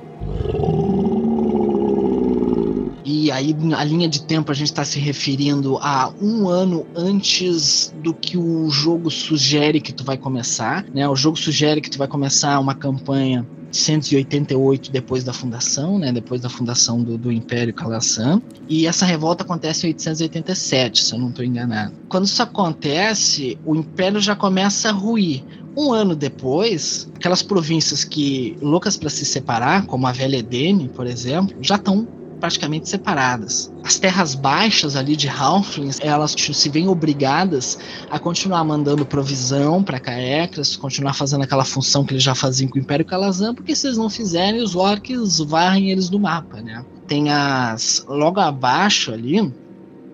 [3.03, 7.93] E aí, a linha de tempo, a gente está se referindo a um ano antes
[8.01, 10.85] do que o jogo sugere que tu vai começar.
[10.93, 11.07] Né?
[11.07, 16.41] O jogo sugere que tu vai começar uma campanha 188 depois da fundação, né, depois
[16.41, 18.41] da fundação do, do Império Kalasan.
[18.67, 21.93] E essa revolta acontece em 887, se eu não estou enganado.
[22.09, 25.43] Quando isso acontece, o Império já começa a ruir.
[25.75, 31.05] Um ano depois, aquelas províncias que loucas para se separar, como a Velha Edene, por
[31.05, 32.07] exemplo, já estão
[32.39, 33.71] praticamente separadas.
[33.83, 37.77] As terras baixas ali de Halflings, elas se veem obrigadas
[38.09, 42.77] a continuar mandando provisão para Caecras, continuar fazendo aquela função que eles já faziam com
[42.77, 46.85] o Império Calazan, porque se eles não fizerem, os orcs varrem eles do mapa, né?
[47.07, 49.53] Tem as logo abaixo ali,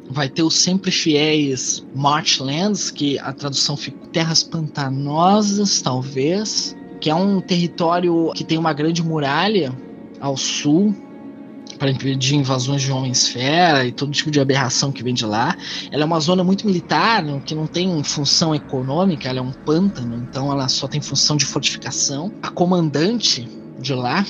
[0.10, 7.16] vai ter os sempre fiéis Marchlands, que a tradução fica terras pantanosas, talvez, que é
[7.16, 9.74] um território que tem uma grande muralha
[10.20, 10.96] ao sul,
[11.84, 15.54] para impedir invasões de homens-fera e todo tipo de aberração que vem de lá.
[15.92, 20.16] Ela é uma zona muito militar, que não tem função econômica, ela é um pântano,
[20.16, 22.32] então ela só tem função de fortificação.
[22.42, 24.26] A comandante de lá,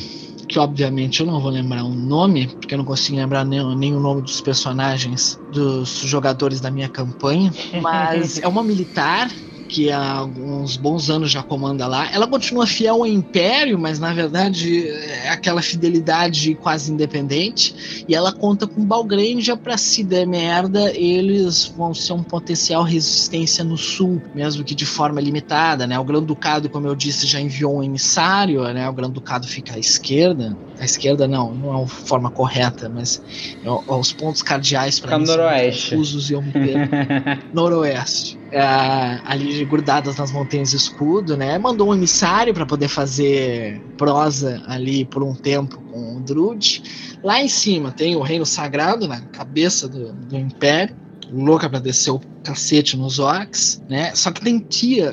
[0.50, 3.96] que obviamente eu não vou lembrar o nome, porque eu não consigo lembrar nem, nem
[3.96, 9.30] o nome dos personagens dos jogadores da minha campanha, mas é uma militar
[9.68, 12.12] que há alguns bons anos já comanda lá.
[12.12, 18.06] Ela continua fiel ao Império, mas na verdade é aquela fidelidade quase independente.
[18.08, 23.64] E ela conta com Balgranja para se der merda, eles vão ser um potencial resistência
[23.64, 25.98] no sul, mesmo que de forma limitada, né?
[25.98, 28.88] O Grande Ducado, como eu disse, já enviou um emissário, né?
[28.90, 30.58] O Grande Ducado fica à esquerda.
[30.80, 33.22] À esquerda não, não é a forma correta, mas
[33.64, 35.92] é, os pontos cardeais para noroeste.
[35.92, 36.52] confusos e eu me
[37.54, 41.58] noroeste é, ali grudadas nas montanhas de escudo, né?
[41.58, 47.18] Mandou um emissário para poder fazer prosa ali por um tempo com o Druid.
[47.24, 50.96] Lá em cima tem o Reino Sagrado, na cabeça do, do Império,
[51.32, 54.14] louca para descer o cacete nos orcs, né?
[54.14, 55.12] Só que tem Tyr.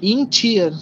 [0.00, 0.72] E em Tyr,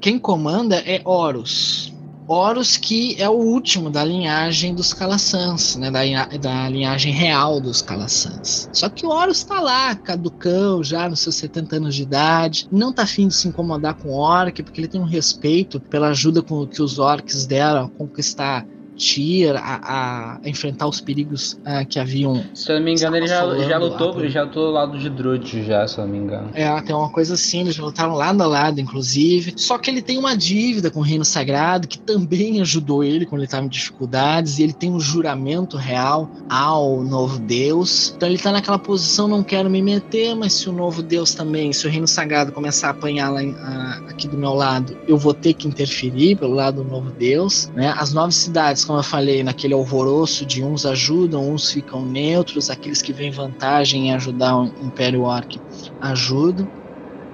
[0.00, 1.93] quem comanda é Horus.
[2.26, 6.00] Horus que é o último da linhagem dos Calassans, né, da,
[6.38, 8.68] da linhagem real dos Calassans.
[8.72, 12.92] Só que o Horus está lá, caducão, já nos seus 70 anos de idade, não
[12.92, 16.42] tá afim de se incomodar com o Orc, porque ele tem um respeito pela ajuda
[16.42, 21.98] com, que os Orcs deram a conquistar Tyr a, a, enfrentar os perigos uh, que
[21.98, 22.44] haviam.
[22.54, 25.08] Se eu não me engano, ele já, já lutou, ele já lutou do lado de
[25.10, 26.50] Druid, já, se eu não me engano.
[26.54, 29.54] É, tem uma coisa assim, eles já lutaram lado a lado, inclusive.
[29.56, 33.40] Só que ele tem uma dívida com o Reino Sagrado, que também ajudou ele quando
[33.40, 38.12] ele estava em dificuldades, e ele tem um juramento real ao novo Deus.
[38.16, 41.72] Então ele está naquela posição, não quero me meter, mas se o novo Deus também,
[41.72, 45.34] se o Reino Sagrado começar a apanhar lá a, aqui do meu lado, eu vou
[45.34, 47.70] ter que interferir pelo lado do novo Deus.
[47.74, 47.94] Né?
[47.96, 53.02] As nove cidades como eu falei, naquele alvoroço de uns ajudam, uns ficam neutros, aqueles
[53.02, 55.60] que vêm vantagem em ajudar o Império Orc
[56.00, 56.68] ajudam.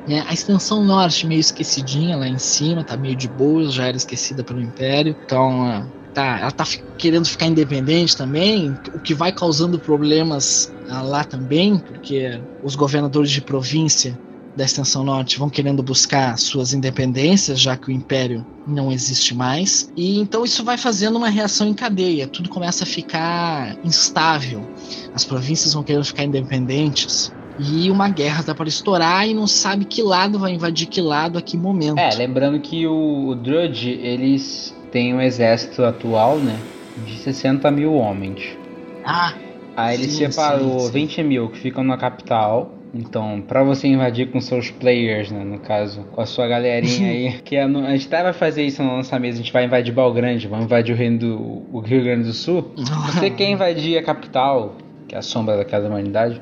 [0.09, 3.97] É, a extensão norte meio esquecidinha lá em cima, tá meio de boa, já era
[3.97, 5.15] esquecida pelo Império.
[5.25, 6.65] Então, tá, ela tá
[6.99, 13.31] querendo ficar independente também, o que vai causando problemas ah, lá também, porque os governadores
[13.31, 14.19] de província
[14.57, 19.91] da extensão norte vão querendo buscar suas independências, já que o império não existe mais.
[19.97, 24.69] E então isso vai fazendo uma reação em cadeia, tudo começa a ficar instável.
[25.15, 27.33] As províncias vão querendo ficar independentes.
[27.59, 31.39] E uma guerra tá para estourar e não sabe que lado vai invadir que lado
[31.39, 31.99] a que momento.
[31.99, 36.59] É, lembrando que o, o Drudge, eles têm um exército atual, né?
[37.07, 38.57] De 60 mil homens.
[39.05, 39.35] Ah!
[39.77, 40.93] Aí ele sim, separou sim, sim.
[40.93, 45.61] 20 mil que ficam na capital Então, para você invadir com seus players, né, no
[45.61, 48.97] caso, com a sua galerinha aí, que a, a gente até vai fazer isso na
[48.97, 52.25] nossa mesa, a gente vai invadir Balgrande, vamos invadir o reino do o Rio Grande
[52.25, 52.73] do Sul.
[53.07, 54.77] Você quer invadir a capital,
[55.07, 56.41] que é a sombra da casa da humanidade,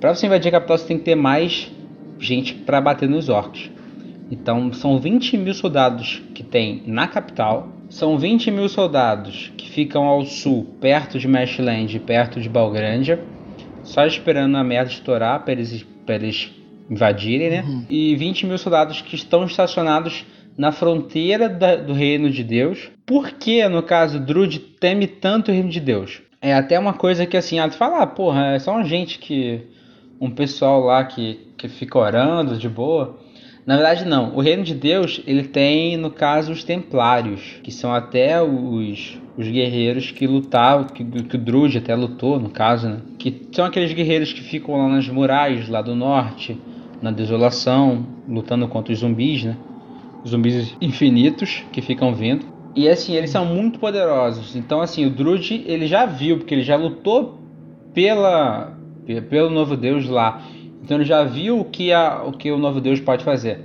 [0.00, 1.70] para você invadir a capital você tem que ter mais
[2.18, 3.70] gente para bater nos orcs.
[4.28, 10.04] Então, são 20 mil soldados que tem na capital, são 20 mil soldados que ficam
[10.04, 13.16] ao sul, perto de Mashland, perto de Balgrande
[13.86, 16.50] só esperando a merda estourar para eles, eles
[16.90, 17.62] invadirem, né?
[17.62, 17.86] Uhum.
[17.88, 22.90] E 20 mil soldados que estão estacionados na fronteira da, do reino de Deus.
[23.04, 26.20] Por que, no caso, Druid teme tanto o reino de Deus?
[26.40, 29.18] É até uma coisa que assim, ah, tu fala, ah, porra, é só uma gente
[29.18, 29.62] que.
[30.18, 33.18] Um pessoal lá que, que fica orando de boa.
[33.66, 34.32] Na verdade, não.
[34.36, 39.48] O reino de Deus, ele tem, no caso, os templários, que são até os, os
[39.48, 43.00] guerreiros que lutavam, que, que o Drude até lutou, no caso, né?
[43.18, 46.56] Que são aqueles guerreiros que ficam lá nas muralhas, lá do norte,
[47.02, 49.56] na desolação, lutando contra os zumbis, né?
[50.26, 52.46] Zumbis infinitos que ficam vindo.
[52.76, 54.54] E assim, eles são muito poderosos.
[54.54, 57.40] Então, assim, o Drude, ele já viu, porque ele já lutou
[57.92, 58.76] pela,
[59.28, 60.42] pelo novo Deus lá.
[60.86, 63.58] Então ele já viu o que, a, o que o novo Deus pode fazer.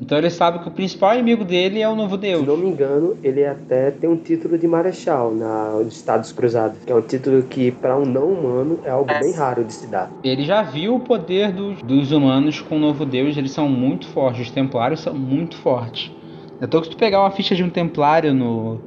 [0.00, 2.40] Então ele sabe que o principal inimigo dele é o novo Deus.
[2.40, 6.78] Se não me engano, ele até tem um título de marechal na, nos Estados Cruzados,
[6.82, 9.86] que é um título que para um não humano é algo bem raro de se
[9.86, 10.10] dar.
[10.24, 14.06] Ele já viu o poder dos, dos humanos com o novo Deus, eles são muito
[14.06, 16.10] fortes, os templários são muito fortes.
[16.58, 18.80] Então se tu pegar uma ficha de um templário no,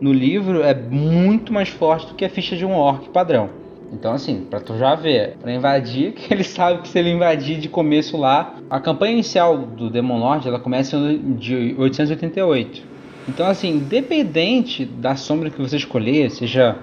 [0.00, 3.59] no livro, é muito mais forte do que a ficha de um orc padrão.
[3.92, 7.58] Então, assim, pra tu já ver, pra invadir, que ele sabe que se ele invadir
[7.58, 10.96] de começo lá, a campanha inicial do Demon Lord, ela começa
[11.36, 12.90] de 888.
[13.28, 16.76] Então, assim, independente da sombra que você escolher, seja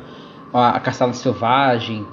[0.54, 2.06] a Caçada Selvagem,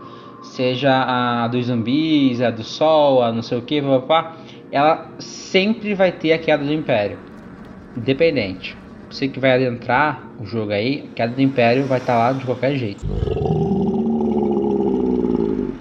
[0.42, 4.36] seja a dos zumbis, a do sol, a não sei o que, papá,
[4.72, 7.18] ela sempre vai ter a queda do Império.
[7.96, 8.76] Independente.
[9.10, 12.32] Você que vai adentrar o jogo aí, a queda do Império vai estar tá lá
[12.32, 13.06] de qualquer jeito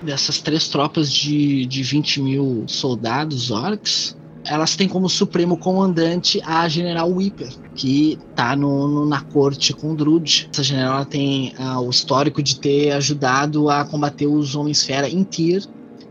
[0.04, 6.68] dessas três tropas de, de 20 mil soldados orcs, elas têm como supremo comandante a
[6.68, 10.50] General Whipper, que tá no, na corte com Drud.
[10.52, 15.66] Essa general tem uh, o histórico de ter ajudado a combater os Homens-Fera em Tyr,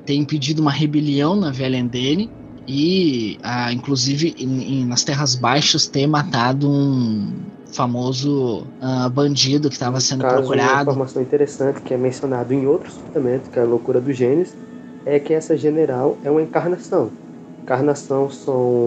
[0.06, 2.30] ter impedido uma rebelião na Velha Endene
[2.66, 7.32] e, uh, inclusive, in, in, nas Terras Baixas, ter matado um,
[7.72, 10.72] famoso uh, bandido que estava sendo caso, procurado.
[10.72, 14.54] Uma informação interessante que é mencionado em outro suplemento, que é a loucura do Gênesis,
[15.04, 17.10] é que essa general é uma encarnação.
[17.62, 18.86] Encarnação são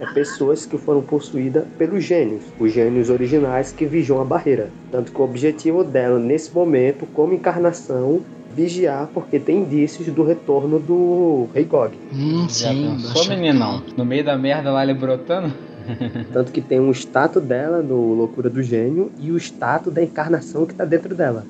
[0.00, 4.70] é, pessoas que foram possuídas pelos gênios, os gênios originais que vigiam a barreira.
[4.90, 8.20] Tanto que o objetivo dela, nesse momento, como encarnação,
[8.54, 11.98] vigiar, porque tem indícios do retorno do Rei Gog.
[12.12, 12.98] Hum, sim.
[12.98, 15.52] Só menino, no meio da merda lá ele brotando.
[16.32, 20.66] Tanto que tem um status dela no Loucura do Gênio e o status da encarnação
[20.66, 21.44] que está dentro dela.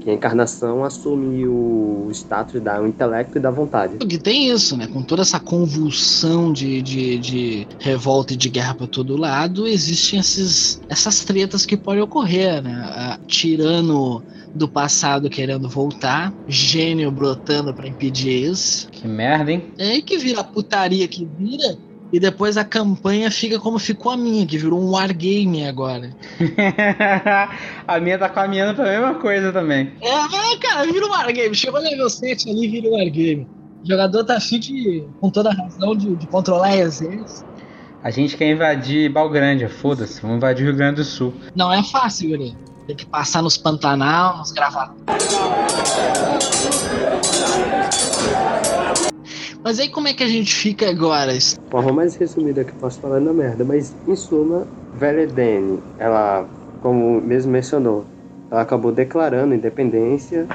[0.00, 3.96] Que a encarnação assume o status da o intelecto e da vontade.
[3.96, 4.86] Porque tem isso, né?
[4.86, 10.20] Com toda essa convulsão de, de, de revolta e de guerra para todo lado, existem
[10.20, 13.16] esses, essas tretas que podem ocorrer, né?
[13.26, 14.22] tirano
[14.54, 18.88] do passado querendo voltar, gênio brotando para impedir isso.
[18.90, 19.62] Que merda, hein?
[19.78, 21.76] É aí que vira a putaria que vira
[22.12, 26.10] e depois a campanha fica como ficou a minha, que virou um wargame agora.
[27.86, 29.92] a minha tá caminhando pra mesma coisa também.
[30.00, 31.54] É, é cara, vira um wargame.
[31.54, 33.46] Chegou level 7 ali, vira um wargame.
[33.82, 37.46] O jogador tá afim de, com toda a razão de, de controlar exército.
[38.02, 41.34] A gente quer invadir Balgrande, foda-se, vamos invadir o Rio Grande do Sul.
[41.56, 42.56] Não é fácil, Yuri.
[42.86, 44.94] Tem que passar nos Pantanal, nos gravados.
[49.66, 51.32] Mas aí como é que a gente fica agora?
[51.68, 56.46] Forma mais resumida que eu posso falar na merda, mas em suma, Veledene, ela,
[56.80, 58.04] como mesmo mencionou,
[58.48, 60.46] ela acabou declarando independência,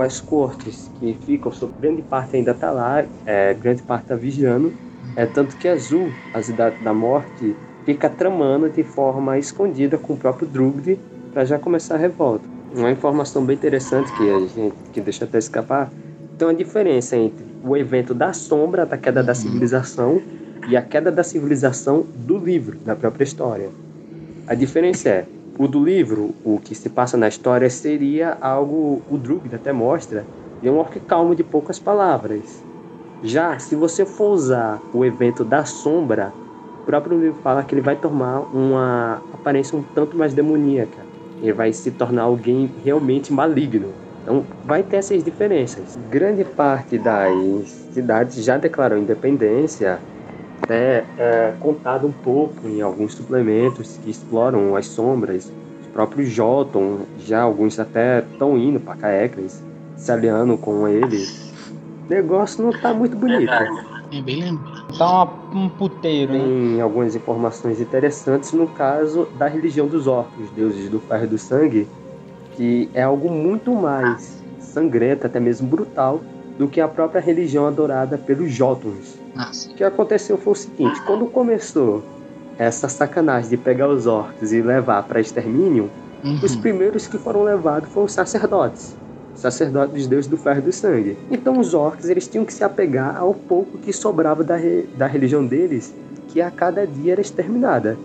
[0.00, 4.72] as cortes que ficam, grande parte ainda está lá, é, grande parte está vigiando,
[5.16, 7.52] é tanto que Azul, a cidade da morte,
[7.84, 11.00] fica tramando de forma escondida com o próprio Drugde
[11.32, 12.44] para já começar a revolta.
[12.72, 15.90] Uma informação bem interessante que a gente que deixa até escapar,
[16.38, 19.36] tem uma diferença entre o evento da sombra da queda da uhum.
[19.36, 20.22] civilização
[20.68, 23.68] e a queda da civilização do livro, da própria história.
[24.46, 25.26] A diferença é,
[25.58, 30.24] o do livro, o que se passa na história seria algo, o Drugd até mostra,
[30.60, 32.62] de um orc calmo de poucas palavras.
[33.22, 36.32] Já, se você for usar o evento da sombra,
[36.82, 40.98] o próprio livro fala que ele vai tomar uma aparência um tanto mais demoníaca.
[41.42, 43.88] Ele vai se tornar alguém realmente maligno.
[44.26, 45.96] Então vai ter essas diferenças.
[46.10, 50.00] Grande parte das cidades já declarou independência,
[50.68, 55.52] né, é, contado um pouco em alguns suplementos que exploram as sombras.
[55.80, 59.62] Os próprios Joton, já alguns até estão indo para Caecres,
[59.96, 61.52] se aliando com eles.
[62.08, 63.52] O negócio não tá muito bonito.
[64.12, 64.98] É bem lembrado.
[64.98, 66.40] Tá uma, um puteiro, né?
[66.40, 71.38] Tem algumas informações interessantes no caso da religião dos orcos, deuses do ferro e do
[71.38, 71.88] sangue,
[72.56, 76.20] que é algo muito mais sangrento, até mesmo brutal,
[76.58, 79.14] do que a própria religião adorada pelos Jotuns.
[79.34, 79.70] Nossa.
[79.70, 82.02] O que aconteceu foi o seguinte: quando começou
[82.58, 85.90] essa sacanagem de pegar os orcs e levar para extermínio,
[86.42, 86.60] os Uhum.
[86.62, 88.94] primeiros que foram levados foram os sacerdotes.
[89.34, 91.18] Os sacerdotes dos deuses do ferro e do sangue.
[91.30, 95.06] Então os orcs eles tinham que se apegar ao pouco que sobrava da, re- da
[95.06, 95.94] religião deles,
[96.28, 97.98] que a cada dia era exterminada.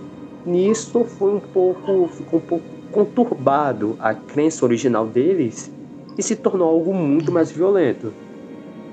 [0.45, 5.71] Nisso foi um pouco, ficou um pouco conturbado a crença original deles
[6.17, 8.13] e se tornou algo muito mais violento.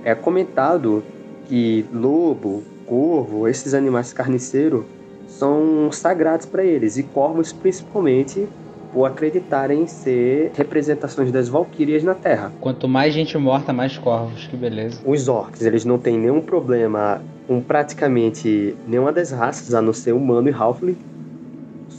[0.04, 1.02] É comentado
[1.48, 4.84] que lobo, corvo, esses animais carniceiros
[5.26, 8.48] são sagrados para eles e corvos principalmente
[8.92, 12.52] por acreditarem ser representações das valquírias na Terra.
[12.60, 14.46] Quanto mais gente morta, mais corvos.
[14.46, 15.00] Que beleza.
[15.04, 20.12] Os orcs, eles não têm nenhum problema com praticamente nenhuma das raças, a não ser
[20.12, 20.96] humano e halfling.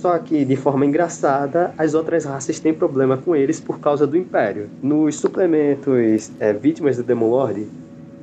[0.02, 4.16] Só que, de forma engraçada, as outras raças têm problema com eles por causa do
[4.16, 4.70] Império.
[4.82, 7.68] Nos suplementos é, Vítimas do Demon Lord,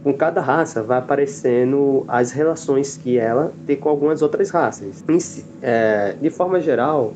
[0.03, 5.05] com cada raça vai aparecendo as relações que ela tem com algumas outras raças.
[5.61, 7.13] É, de forma geral,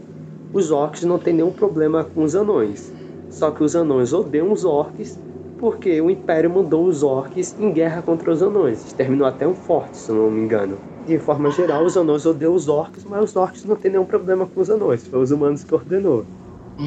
[0.53, 2.93] os orcs não têm nenhum problema com os anões.
[3.31, 5.19] Só que os anões odeiam os orcs
[5.61, 8.83] porque o Império mandou os orcs em guerra contra os anões.
[8.85, 10.83] Exterminou até um forte, se não me engano.
[11.05, 14.49] De forma geral, os anões odeiam os orcs, mas os orcs não têm nenhum problema
[14.49, 15.07] com os anões.
[15.07, 16.29] Foi os humanos que ordenou.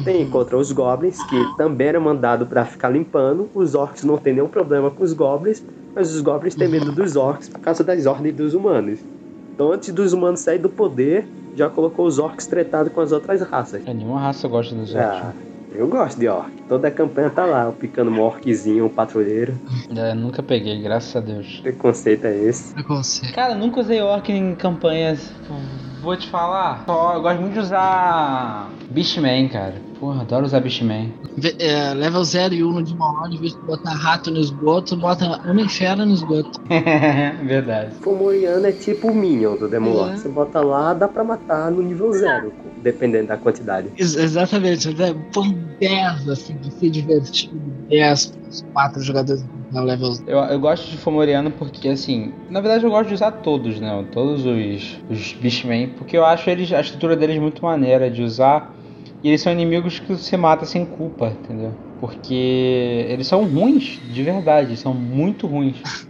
[0.04, 3.50] Tem contra os goblins, que também era mandado para ficar limpando.
[3.54, 5.64] Os orcs não têm nenhum problema com os goblins,
[5.94, 9.00] mas os goblins têm medo dos orcs por causa das ordens dos humanos.
[9.54, 13.40] Então, antes dos humanos saírem do poder, já colocou os orcs tretados com as outras
[13.42, 13.84] raças.
[13.86, 15.20] É, nenhuma raça gosta dos orcs.
[15.20, 15.34] Ah,
[15.74, 16.50] eu gosto de orc.
[16.68, 19.58] Toda a campanha tá lá, eu picando um orczinho, um patrulheiro.
[19.94, 21.60] É, nunca peguei, graças a Deus.
[21.60, 22.72] Preconceito é esse?
[22.74, 23.34] Preconceito.
[23.34, 25.32] Cara, nunca usei orc em campanhas.
[26.00, 26.84] Vou te falar.
[26.86, 29.74] Só, eu gosto muito de usar Beastman, cara.
[29.98, 31.12] Porra, adoro usar Beastman.
[31.58, 34.96] É, level 0 e 1 no Demon Lord, em vez de botar rato no esgoto,
[34.96, 36.60] bota uma fera no esgoto.
[37.44, 37.94] Verdade.
[38.00, 40.14] Fomoriano é tipo o Minion do Demon Lord.
[40.14, 40.16] É.
[40.16, 43.88] Você bota lá, dá pra matar no nível zero, dependendo da quantidade.
[43.98, 45.14] Ex- exatamente, né?
[45.32, 47.60] põe 10 assim, pra ser divertido.
[47.88, 50.30] 10 pros 4 jogadores na level 0.
[50.30, 54.04] Eu, eu gosto de Fomoriano porque, assim, na verdade eu gosto de usar todos, né?
[54.12, 58.72] Todos os, os Beastmen, porque eu acho eles, a estrutura deles muito maneira de usar.
[59.24, 61.72] E eles são inimigos que você mata sem culpa, entendeu?
[61.98, 66.06] Porque eles são ruins, de verdade, são muito ruins.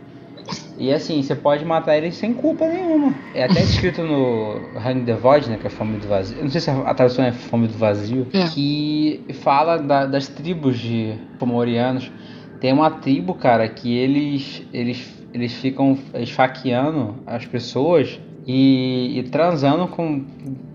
[0.77, 3.15] E assim, você pode matar eles sem culpa nenhuma.
[3.33, 5.57] É até escrito no Hang the Void, né?
[5.57, 6.37] Que é Fome do Vazio.
[6.39, 8.27] Eu não sei se a tradução é Fome do Vazio.
[8.35, 8.49] É.
[8.49, 12.11] Que fala da- das tribos de Fomorianos.
[12.61, 19.87] Tem uma tribo, cara, que eles eles, eles ficam esfaqueando as pessoas e, e transando
[19.87, 20.25] com,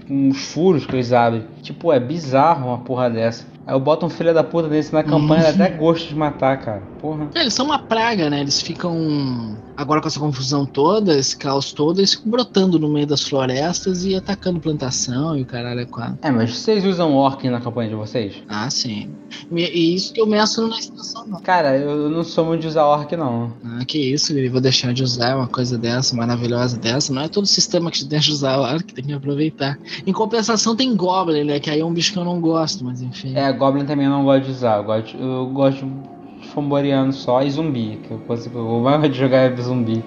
[0.10, 1.46] os furos que eles abrem.
[1.62, 3.46] Tipo, é bizarro uma porra dessa.
[3.68, 6.82] Aí eu boto um filho da puta desse na campanha, até gosto de matar, cara.
[7.00, 7.28] Porra.
[7.36, 8.40] É, eles são uma praga, né?
[8.40, 9.56] Eles ficam.
[9.80, 14.04] Agora com essa confusão toda, esse caos todo, eles ficam brotando no meio das florestas
[14.04, 16.18] e atacando plantação e o caralho é quatro.
[16.22, 18.44] É, mas vocês usam orc na campanha de vocês?
[18.50, 19.10] Ah, sim.
[19.50, 21.40] E isso que eu mestro na extensão, não.
[21.40, 23.54] Cara, eu não sou muito de usar orc, não.
[23.64, 27.14] Ah, que isso, Guri, vou deixar de usar uma coisa dessa, maravilhosa dessa.
[27.14, 29.80] Não é todo sistema que te deixa usar o arco, tem que aproveitar.
[30.06, 31.58] Em compensação tem Goblin, né?
[31.58, 33.34] Que aí é um bicho que eu não gosto, mas enfim.
[33.34, 34.80] É, Goblin também eu não gosto de usar.
[34.80, 36.19] Eu gosto, eu gosto
[36.60, 38.00] de Fomboriano só e zumbi.
[38.04, 40.04] Que eu consigo, o mais de jogar é zumbi.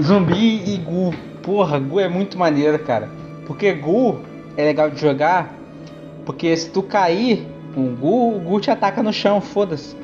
[0.00, 1.14] Zumbi e Gu.
[1.42, 3.08] Porra, Gu é muito maneiro, cara.
[3.46, 4.18] Porque Gu
[4.56, 5.54] é legal de jogar.
[6.26, 9.96] Porque se tu cair com o Gu, o Gu te ataca no chão, foda-se.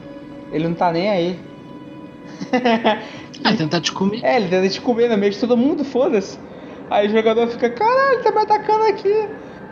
[0.52, 1.38] Ele não tá nem aí.
[3.42, 4.24] Ah, tentar te comer.
[4.24, 6.38] É, ele tenta te comer no meio de todo mundo, foda-se.
[6.88, 9.28] Aí o jogador fica, caralho, tá me atacando aqui.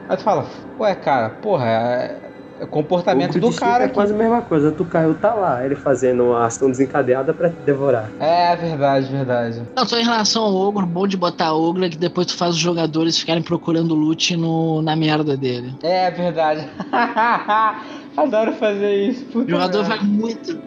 [0.09, 0.45] Aí tu fala,
[0.79, 2.32] ué, cara, porra,
[2.63, 3.95] é, é comportamento O do cara é aqui.
[3.95, 4.71] quase a mesma coisa.
[4.73, 8.11] Tu caiu, tá lá, ele fazendo uma ação desencadeada pra te devorar.
[8.21, 9.63] É verdade, verdade.
[9.77, 12.55] Não, só em relação ao ogro, bom de botar ogro é que depois tu faz
[12.55, 15.75] os jogadores ficarem procurando loot no, na merda dele.
[15.83, 16.67] É verdade.
[18.17, 19.27] Adoro fazer isso.
[19.35, 19.97] O jogador merda.
[19.97, 20.59] vai muito.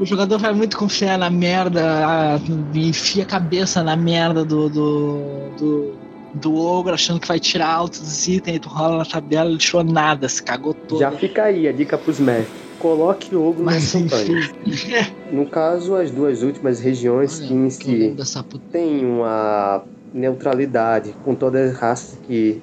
[0.00, 2.40] o jogador vai muito confiar na merda,
[2.74, 5.18] enfia a cabeça na merda do, do,
[5.58, 5.94] do,
[6.34, 10.28] do ogro, achando que vai tirar altos itens, tu rola na tabela, ele tirou nada,
[10.28, 10.98] se cagou todo.
[10.98, 12.48] Já fica aí a dica pros mestres.
[12.78, 14.50] coloque Ogo Mas nas campanhas.
[14.66, 14.92] enfim.
[15.32, 18.16] No caso, as duas últimas regiões Olha, que em si
[18.72, 19.82] têm uma
[20.12, 22.62] neutralidade com todas as raças que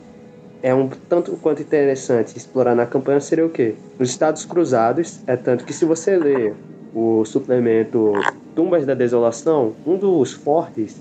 [0.64, 3.76] é um tanto quanto interessante explorar na campanha seria o quê?
[4.00, 6.54] Os Estados Cruzados, é tanto que se você ler
[6.94, 8.14] o suplemento
[8.56, 10.98] Tumbas da Desolação, um dos fortes,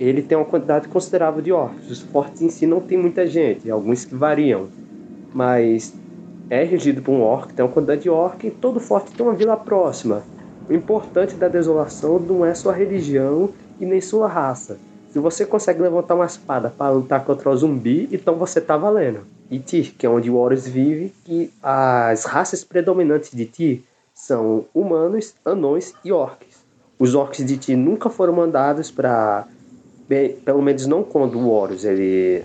[0.00, 1.90] ele tem uma quantidade considerável de orcs.
[1.90, 4.68] Os fortes em si não tem muita gente, alguns que variam,
[5.34, 5.92] mas
[6.48, 9.34] é regido por um orc, tem uma quantidade de orc e todo forte tem uma
[9.34, 10.22] vila próxima.
[10.68, 14.78] O importante da desolação não é sua religião e nem sua raça.
[15.12, 19.20] Se você consegue levantar uma espada para lutar contra o zumbi, então você tá valendo.
[19.50, 23.80] E Tyr, que é onde o Horus vive, e as raças predominantes de Tyr
[24.14, 26.60] são humanos, anões e orcs.
[26.96, 29.48] Os orcs de Tyr nunca foram mandados para,
[30.44, 32.44] pelo menos não quando o Horus ele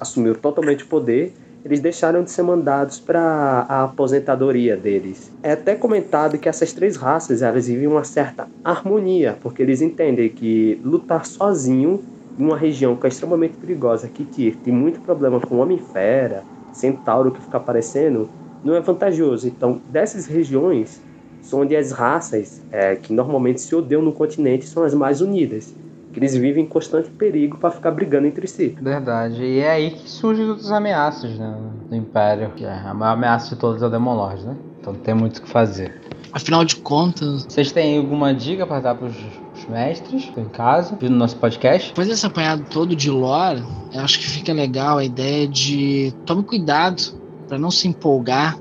[0.00, 1.32] assumiu totalmente o poder,
[1.64, 3.20] eles deixaram de ser mandados para
[3.68, 5.32] a aposentadoria deles.
[5.42, 10.28] É até comentado que essas três raças elas vivem uma certa harmonia, porque eles entendem
[10.28, 12.04] que lutar sozinho
[12.38, 14.24] em uma região que é extremamente perigosa, que
[14.62, 18.30] tem muito problema com Homem-Fera, Centauro que fica aparecendo,
[18.62, 19.48] não é vantajoso.
[19.48, 21.00] Então, dessas regiões,
[21.40, 25.74] são onde as raças é, que normalmente se odeiam no continente são as mais unidas.
[26.16, 28.74] Que eles vivem em constante perigo para ficar brigando entre si.
[28.80, 29.42] Verdade.
[29.42, 31.54] E é aí que surgem outras ameaças né,
[31.90, 32.52] do Império.
[32.56, 34.56] Que é a maior ameaça de todas é o Demon Lord, né?
[34.80, 36.00] Então não tem muito o que fazer.
[36.32, 40.48] Afinal de contas, Vocês têm alguma dica para dar pros, pros mestres que estão em
[40.48, 41.90] casa, ouvindo nosso podcast?
[41.90, 43.62] depois desse apanhado todo de lore,
[43.92, 47.02] eu acho que fica legal a ideia de tome cuidado
[47.46, 48.58] para não se empolgar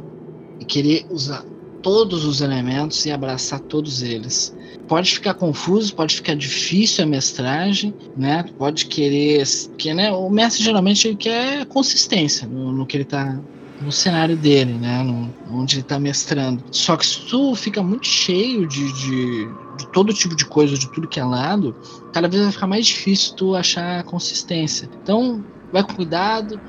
[0.60, 1.42] e querer usar
[1.82, 4.54] todos os elementos e abraçar todos eles.
[4.88, 8.44] Pode ficar confuso, pode ficar difícil a mestragem, né?
[8.58, 9.44] Pode querer,
[9.78, 13.44] que né, o mestre geralmente ele quer consistência no, no que ele tá
[13.80, 15.02] no cenário dele, né?
[15.04, 16.64] No, onde ele tá mestrando.
[16.72, 20.90] Só que se tu fica muito cheio de, de, de todo tipo de coisa, de
[20.92, 21.76] tudo que é lado,
[22.12, 24.92] cada vez vai ficar mais difícil tu achar consistência.
[25.02, 26.62] Então, vai com cuidado,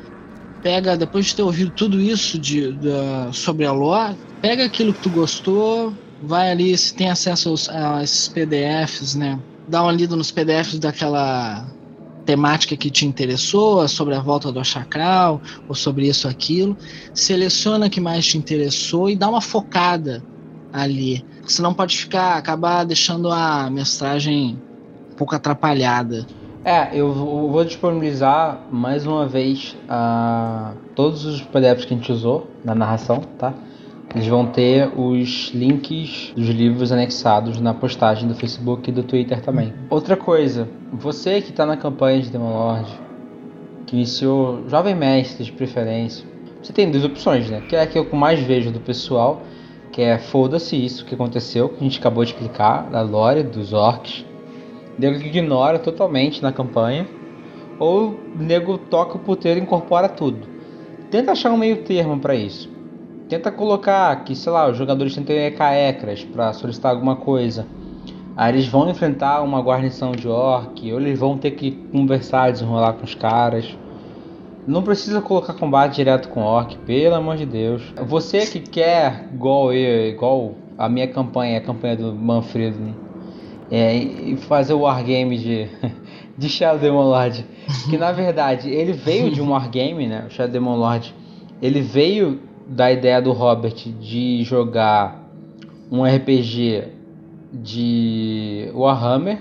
[0.60, 5.00] pega, depois de ter ouvido tudo isso de, da- sobre a lore, pega aquilo que
[5.00, 9.38] tu gostou, vai ali, se tem acesso aos, a esses PDFs, né?
[9.68, 11.66] Dá uma lida nos PDFs daquela
[12.24, 16.76] temática que te interessou, sobre a volta do Chacral, ou sobre isso aquilo.
[17.14, 20.22] Seleciona que mais te interessou e dá uma focada
[20.72, 21.24] ali.
[21.46, 24.60] Senão pode ficar, acabar deixando a mestragem
[25.12, 26.26] um pouco atrapalhada.
[26.64, 32.50] É, eu vou disponibilizar mais uma vez ah, todos os PDFs que a gente usou
[32.64, 33.54] na narração, tá?
[34.16, 39.42] Eles vão ter os links dos livros anexados na postagem do Facebook e do Twitter
[39.42, 39.74] também.
[39.90, 42.90] Outra coisa, você que está na campanha de Demon Lord,
[43.84, 46.26] que iniciou Jovem Mestre de preferência,
[46.62, 47.60] você tem duas opções, né?
[47.68, 49.42] Que é a que eu mais vejo do pessoal,
[49.92, 53.74] que é foda-se isso que aconteceu, que a gente acabou de explicar, da lore dos
[53.74, 54.24] orcs.
[54.98, 57.06] Nego ignora totalmente na campanha,
[57.78, 60.48] ou nego toca o puteiro e incorpora tudo.
[61.10, 62.75] Tenta achar um meio termo para isso.
[63.28, 67.66] Tenta colocar que, sei lá, os jogadores tentam EKECRAS para solicitar alguma coisa.
[68.36, 72.92] Aí eles vão enfrentar uma guarnição de orc, ou eles vão ter que conversar, desenrolar
[72.92, 73.76] com os caras.
[74.64, 77.82] Não precisa colocar combate direto com orc, pelo amor de Deus.
[78.06, 82.94] Você que quer, igual eu, igual a minha campanha, a campanha do Manfredo,
[83.70, 85.68] é, e fazer o wargame de,
[86.38, 87.44] de Shadow Demon Lord.
[87.90, 90.26] Que na verdade ele veio de um wargame, né?
[90.28, 91.12] O Shadow Lord.
[91.60, 95.24] Ele veio da ideia do Robert de jogar
[95.90, 96.84] um RPG
[97.52, 99.38] de Warhammer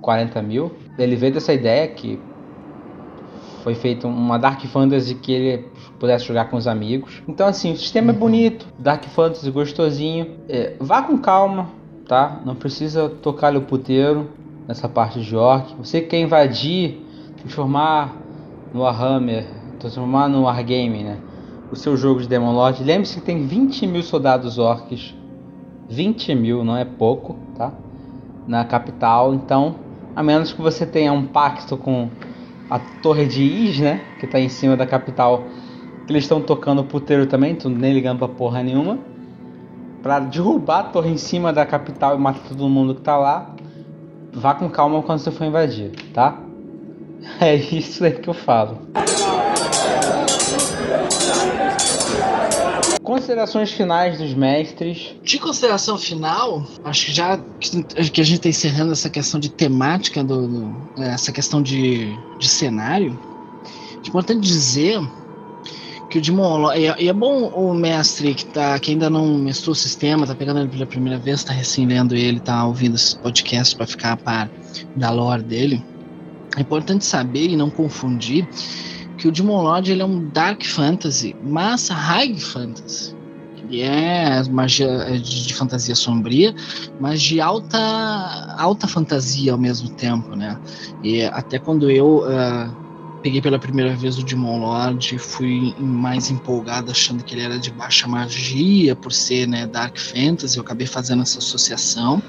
[0.00, 0.72] 40 mil.
[0.98, 2.18] Ele veio dessa ideia que
[3.62, 5.64] foi feita uma Dark Fantasy que ele
[5.98, 7.22] pudesse jogar com os amigos.
[7.26, 10.36] Então assim, o sistema é bonito, Dark Fantasy gostosinho.
[10.48, 11.70] É, vá com calma,
[12.06, 12.40] tá?
[12.44, 14.30] Não precisa tocar o puteiro
[14.68, 15.74] nessa parte de orc.
[15.78, 17.00] Você quer invadir,
[17.38, 18.14] transformar
[18.72, 19.46] no Warhammer,
[19.78, 21.18] transformar no Wargame, né?
[21.70, 22.82] O seu jogo de Demon Lord.
[22.82, 25.14] Lembre-se que tem 20 mil soldados orcs.
[25.88, 27.72] 20 mil, não é pouco, tá?
[28.46, 29.34] Na capital.
[29.34, 29.76] Então,
[30.14, 32.08] a menos que você tenha um pacto com
[32.70, 34.00] a torre de Is, né?
[34.20, 35.44] Que tá em cima da capital.
[36.08, 38.98] Eles estão tocando puteiro também, tu nem ligando pra porra nenhuma
[40.06, 43.50] para derrubar a torre em cima da capital e matar todo mundo que tá lá.
[44.32, 46.38] Vá com calma quando você for invadir, tá?
[47.40, 48.78] É isso aí que eu falo.
[53.06, 55.14] Considerações finais dos mestres.
[55.22, 57.38] De consideração final, acho que já
[58.12, 62.48] que a gente está encerrando essa questão de temática, do, do- essa questão de, de
[62.48, 63.16] cenário,
[64.04, 65.00] é importante dizer
[66.10, 66.80] que o Demon Lord.
[66.98, 70.58] E, é bom o mestre que, tá, que ainda não mestrou o sistema, tá pegando
[70.58, 74.16] ele pela primeira vez, tá recém lendo ele, tá ouvindo esse podcast para ficar a
[74.16, 74.50] par
[74.96, 75.80] da lore dele.
[76.56, 78.48] É importante saber e não confundir
[79.26, 83.16] que o Demon Lord ele é um Dark Fantasy, mas High Fantasy.
[83.56, 86.54] Ele é magia é de, de, fantasia sombria,
[87.00, 87.76] mas de alta
[88.56, 90.56] alta fantasia ao mesmo tempo, né?
[91.02, 92.85] E até quando eu uh,
[93.26, 97.72] peguei pela primeira vez o Demon Lord, fui mais empolgado achando que ele era de
[97.72, 102.22] baixa magia por ser, né, Dark Fantasy, eu acabei fazendo essa associação.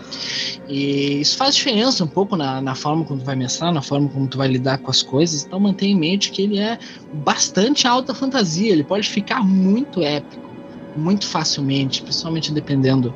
[0.68, 4.10] E isso faz diferença um pouco na, na forma como tu vai mestrar, na forma
[4.10, 5.45] como tu vai lidar com as coisas.
[5.45, 6.80] Então mantenha em mente que ele é
[7.14, 10.48] bastante alta fantasia, ele pode ficar muito épico
[10.95, 13.14] muito facilmente, principalmente dependendo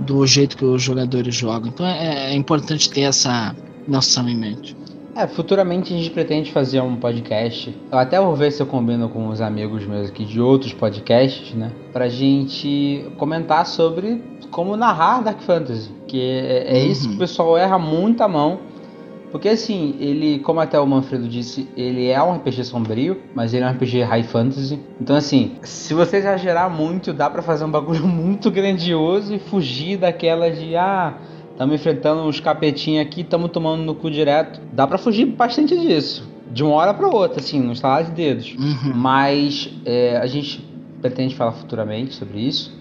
[0.00, 1.68] do jeito que os jogadores jogam.
[1.68, 3.54] Então é, é importante ter essa
[3.86, 4.77] noção em mente.
[5.18, 7.76] É, futuramente a gente pretende fazer um podcast.
[7.90, 11.52] Eu até vou ver se eu combino com os amigos meus aqui de outros podcasts,
[11.54, 11.72] né?
[11.92, 15.90] Pra gente comentar sobre como narrar Dark Fantasy.
[16.06, 16.92] Que é, é uhum.
[16.92, 18.60] isso que o pessoal erra muito a mão.
[19.32, 23.64] Porque assim, ele, como até o Manfredo disse, ele é um RPG sombrio, mas ele
[23.64, 24.78] é um RPG high fantasy.
[25.00, 29.98] Então assim, se você exagerar muito, dá para fazer um bagulho muito grandioso e fugir
[29.98, 31.14] daquela de ah,
[31.58, 34.60] estamos enfrentando uns capetinhos aqui, estamos tomando no cu direto.
[34.72, 36.26] Dá para fugir bastante disso.
[36.52, 38.54] De uma hora para outra, assim, no estalar de dedos.
[38.56, 38.94] Uhum.
[38.94, 40.64] Mas é, a gente
[41.02, 42.78] pretende falar futuramente sobre isso.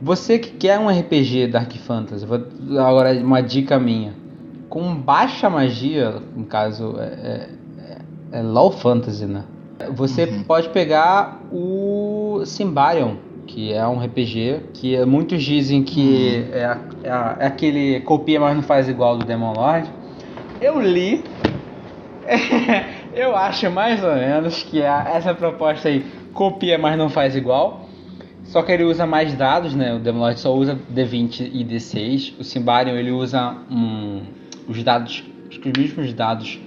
[0.00, 2.42] Você que quer um RPG Dark Fantasy, vou
[2.78, 4.14] agora uma dica minha
[4.70, 7.48] com baixa magia, no caso é,
[8.32, 9.44] é, é, Low Fantasy, né?
[9.94, 10.42] Você uhum.
[10.42, 13.18] pode pegar o Symbarium,
[13.54, 16.58] que é um RPG que muitos dizem que uhum.
[16.58, 19.88] é, é, é, aquele copia, mas não faz igual do Demon Lord.
[20.60, 21.22] Eu li,
[23.14, 27.88] eu acho mais ou menos que essa proposta aí copia, mas não faz igual.
[28.42, 29.94] Só que ele usa mais dados, né?
[29.94, 32.34] O Demon Lord só usa D20 e D6.
[32.40, 34.22] O Symbarium ele usa um
[34.68, 36.58] os dados, os mesmos dados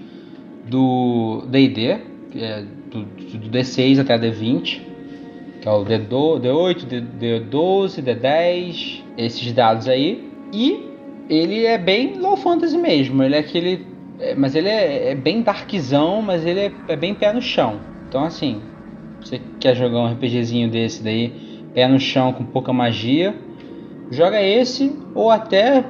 [0.66, 2.00] do D&D,
[2.36, 4.87] é do, do, D6 até D20,
[5.68, 6.86] que é o D8,
[7.20, 10.32] D12, D10, esses dados aí.
[10.53, 10.89] E
[11.30, 13.86] ele é bem low fantasy mesmo, ele é aquele...
[14.20, 17.80] É, mas ele é, é, bem darkzão, mas ele é, é bem pé no chão.
[18.07, 18.61] Então assim,
[19.20, 21.34] você quer jogar um RPGzinho desse daí,
[21.74, 23.36] pé no chão com pouca magia,
[24.09, 25.84] joga esse, ou até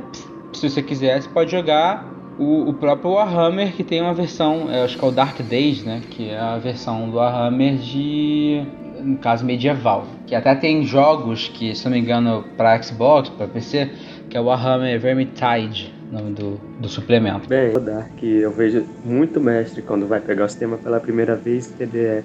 [0.54, 2.04] se você quiser, você pode jogar
[2.40, 6.02] o, o próprio Warhammer, que tem uma versão, acho que é o Dark Days, né?
[6.10, 8.64] Que é a versão do Warhammer de,
[9.02, 10.06] no caso, medieval.
[10.26, 13.90] Que até tem jogos que, se não me engano, para Xbox, para PC,
[14.30, 17.48] que é o Warhammer Vermintide, nome do, do suplemento.
[17.48, 21.68] Bem, o Dark, eu vejo muito mestre quando vai pegar o sistema pela primeira vez,
[21.68, 22.24] que é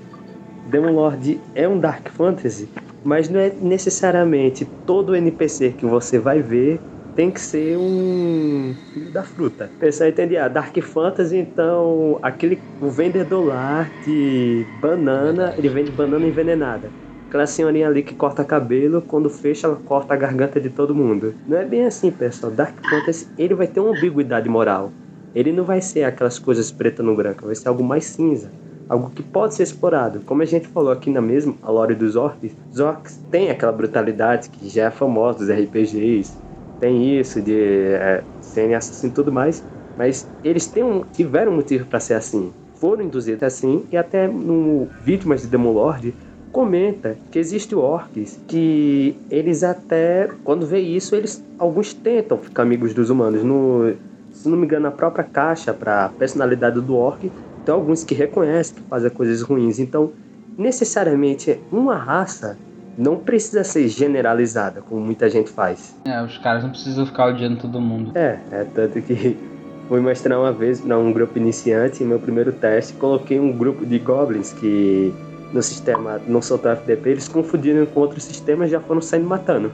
[0.70, 2.68] Demon Lord é um Dark Fantasy,
[3.04, 6.80] mas não é necessariamente todo NPC que você vai ver
[7.14, 9.70] tem que ser um filho da fruta.
[9.78, 16.26] Pensar entender, ah, Dark Fantasy, então, aquele o vendedor lá de banana, ele vende banana
[16.26, 16.90] envenenada.
[17.28, 21.34] Aquela senhorinha ali que corta cabelo, quando fecha, ela corta a garganta de todo mundo.
[21.46, 22.52] Não é bem assim, pessoal.
[22.52, 24.92] Dark Fantasy, ele vai ter uma ambiguidade moral.
[25.34, 28.50] Ele não vai ser aquelas coisas preto no branco, vai ser algo mais cinza
[28.88, 30.20] algo que pode ser explorado.
[30.20, 33.72] Como a gente falou aqui na mesma, a lore dos orcs, os orcs têm aquela
[33.72, 36.41] brutalidade que já é famosa dos RPGs,
[36.82, 37.54] tem isso de
[37.94, 39.62] é, serem assassinos e tudo mais,
[39.96, 42.52] mas eles têm um, tiveram um motivo para ser assim.
[42.74, 46.12] Foram induzidos assim, e até no Vítimas de Demon Lord
[46.50, 52.92] comenta que existe orcs que eles até, quando vê isso, eles alguns tentam ficar amigos
[52.92, 53.44] dos humanos.
[53.44, 53.94] No,
[54.32, 57.32] se não me engano, a própria caixa para personalidade do orc,
[57.64, 59.78] tem alguns que reconhecem que fazem coisas ruins.
[59.78, 60.12] Então,
[60.58, 62.58] necessariamente, uma raça
[62.96, 65.94] não precisa ser generalizada, como muita gente faz.
[66.04, 68.12] É, os caras não precisam ficar odiando todo mundo.
[68.16, 69.36] É, é tanto que
[69.88, 73.84] fui mostrar uma vez para um grupo iniciante, em meu primeiro teste, coloquei um grupo
[73.84, 75.14] de goblins que
[75.52, 79.70] no sistema não soltou FDP, eles confundiram com outros sistemas e já foram saindo matando.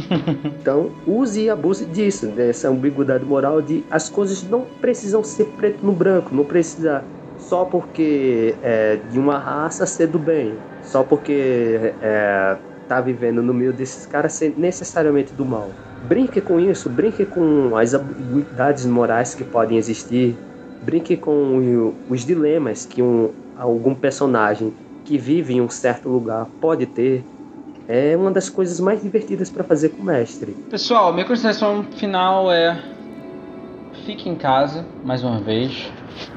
[0.60, 5.84] então, use e abuse disso, dessa ambiguidade moral de as coisas não precisam ser preto
[5.84, 7.02] no branco, não precisa
[7.38, 12.56] só porque é de uma raça ser do bem, só porque é,
[12.88, 15.70] tá vivendo no meio desses caras ser necessariamente do mal.
[16.08, 20.36] Brinque com isso, brinque com as habilidades morais que podem existir,
[20.82, 24.72] brinque com os dilemas que um, algum personagem
[25.04, 27.24] que vive em um certo lugar pode ter.
[27.86, 30.56] É uma das coisas mais divertidas para fazer com o mestre.
[30.70, 32.82] Pessoal, minha consideração final é
[34.06, 35.90] fique em casa mais uma vez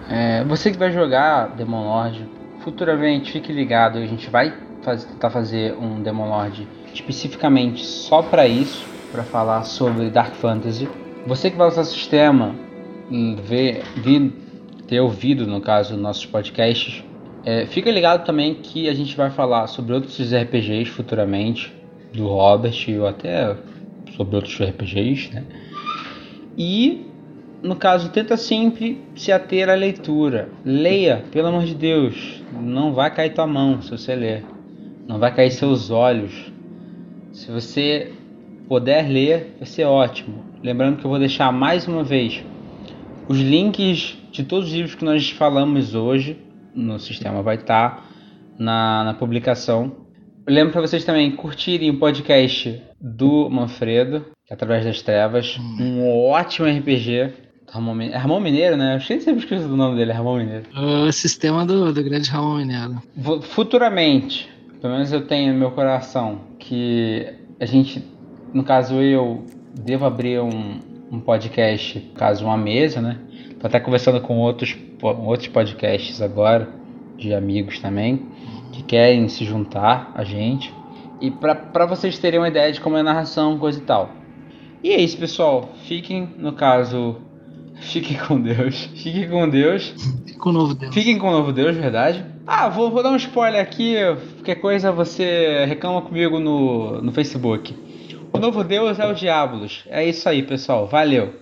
[0.10, 2.26] é, você que vai jogar Demon Lord,
[2.60, 8.48] futuramente fique ligado, a gente vai faz, tentar fazer um Demon Lord especificamente só para
[8.48, 10.88] isso, para falar sobre Dark Fantasy.
[11.26, 12.56] Você que vai usar o sistema,
[13.44, 13.84] ver,
[14.88, 17.04] ter ouvido, no caso, nossos podcasts,
[17.46, 21.74] é, fica ligado também que a gente vai falar sobre outros RPGs futuramente,
[22.14, 23.56] do Robert, ou até
[24.16, 25.44] sobre outros RPGs, né?
[26.58, 27.07] E,
[27.62, 30.50] no caso, tenta sempre se ater à leitura.
[30.64, 32.44] Leia, pelo amor de Deus.
[32.54, 34.46] Não vai cair tua mão se você ler.
[35.08, 36.52] Não vai cair seus olhos.
[37.32, 38.12] Se você
[38.68, 40.46] puder ler, vai ser ótimo.
[40.62, 42.44] Lembrando que eu vou deixar mais uma vez
[43.28, 46.38] os links de todos os livros que nós falamos hoje
[46.74, 48.04] no sistema vai estar tá
[48.58, 49.92] na, na publicação.
[50.46, 55.78] Eu lembro para vocês também curtirem o podcast do Manfredo, Através das Trevas, hum.
[55.82, 57.47] um ótimo RPG.
[57.70, 58.96] Ramon, é Ramon Mineiro, né?
[58.96, 60.66] Eu sempre esqueço do nome dele, é Ramon Mineiro.
[60.76, 63.02] O sistema do, do grande Ramon Mineiro.
[63.42, 64.50] Futuramente,
[64.82, 67.28] pelo menos eu tenho no meu coração, que
[67.60, 68.04] a gente,
[68.54, 70.80] no caso eu, devo abrir um,
[71.12, 73.18] um podcast, caso uma mesa, né?
[73.60, 76.70] Tô até conversando com outros, outros podcasts agora,
[77.18, 78.28] de amigos também,
[78.72, 80.74] que querem se juntar a gente.
[81.20, 84.12] E para vocês terem uma ideia de como é a narração, coisa e tal.
[84.84, 85.70] E é isso, pessoal.
[85.86, 87.18] Fiquem, no caso,
[87.80, 88.90] fiquem com Deus.
[88.96, 89.94] Fiquem com Deus.
[90.26, 90.94] Fiquem com o novo Deus.
[90.94, 92.26] Fiquem com o novo Deus, verdade.
[92.46, 93.96] Ah, vou, vou dar um spoiler aqui.
[94.36, 97.76] Qualquer coisa você reclama comigo no, no Facebook.
[98.32, 99.84] O novo Deus é o Diabolos.
[99.88, 100.88] É isso aí, pessoal.
[100.88, 101.34] Valeu.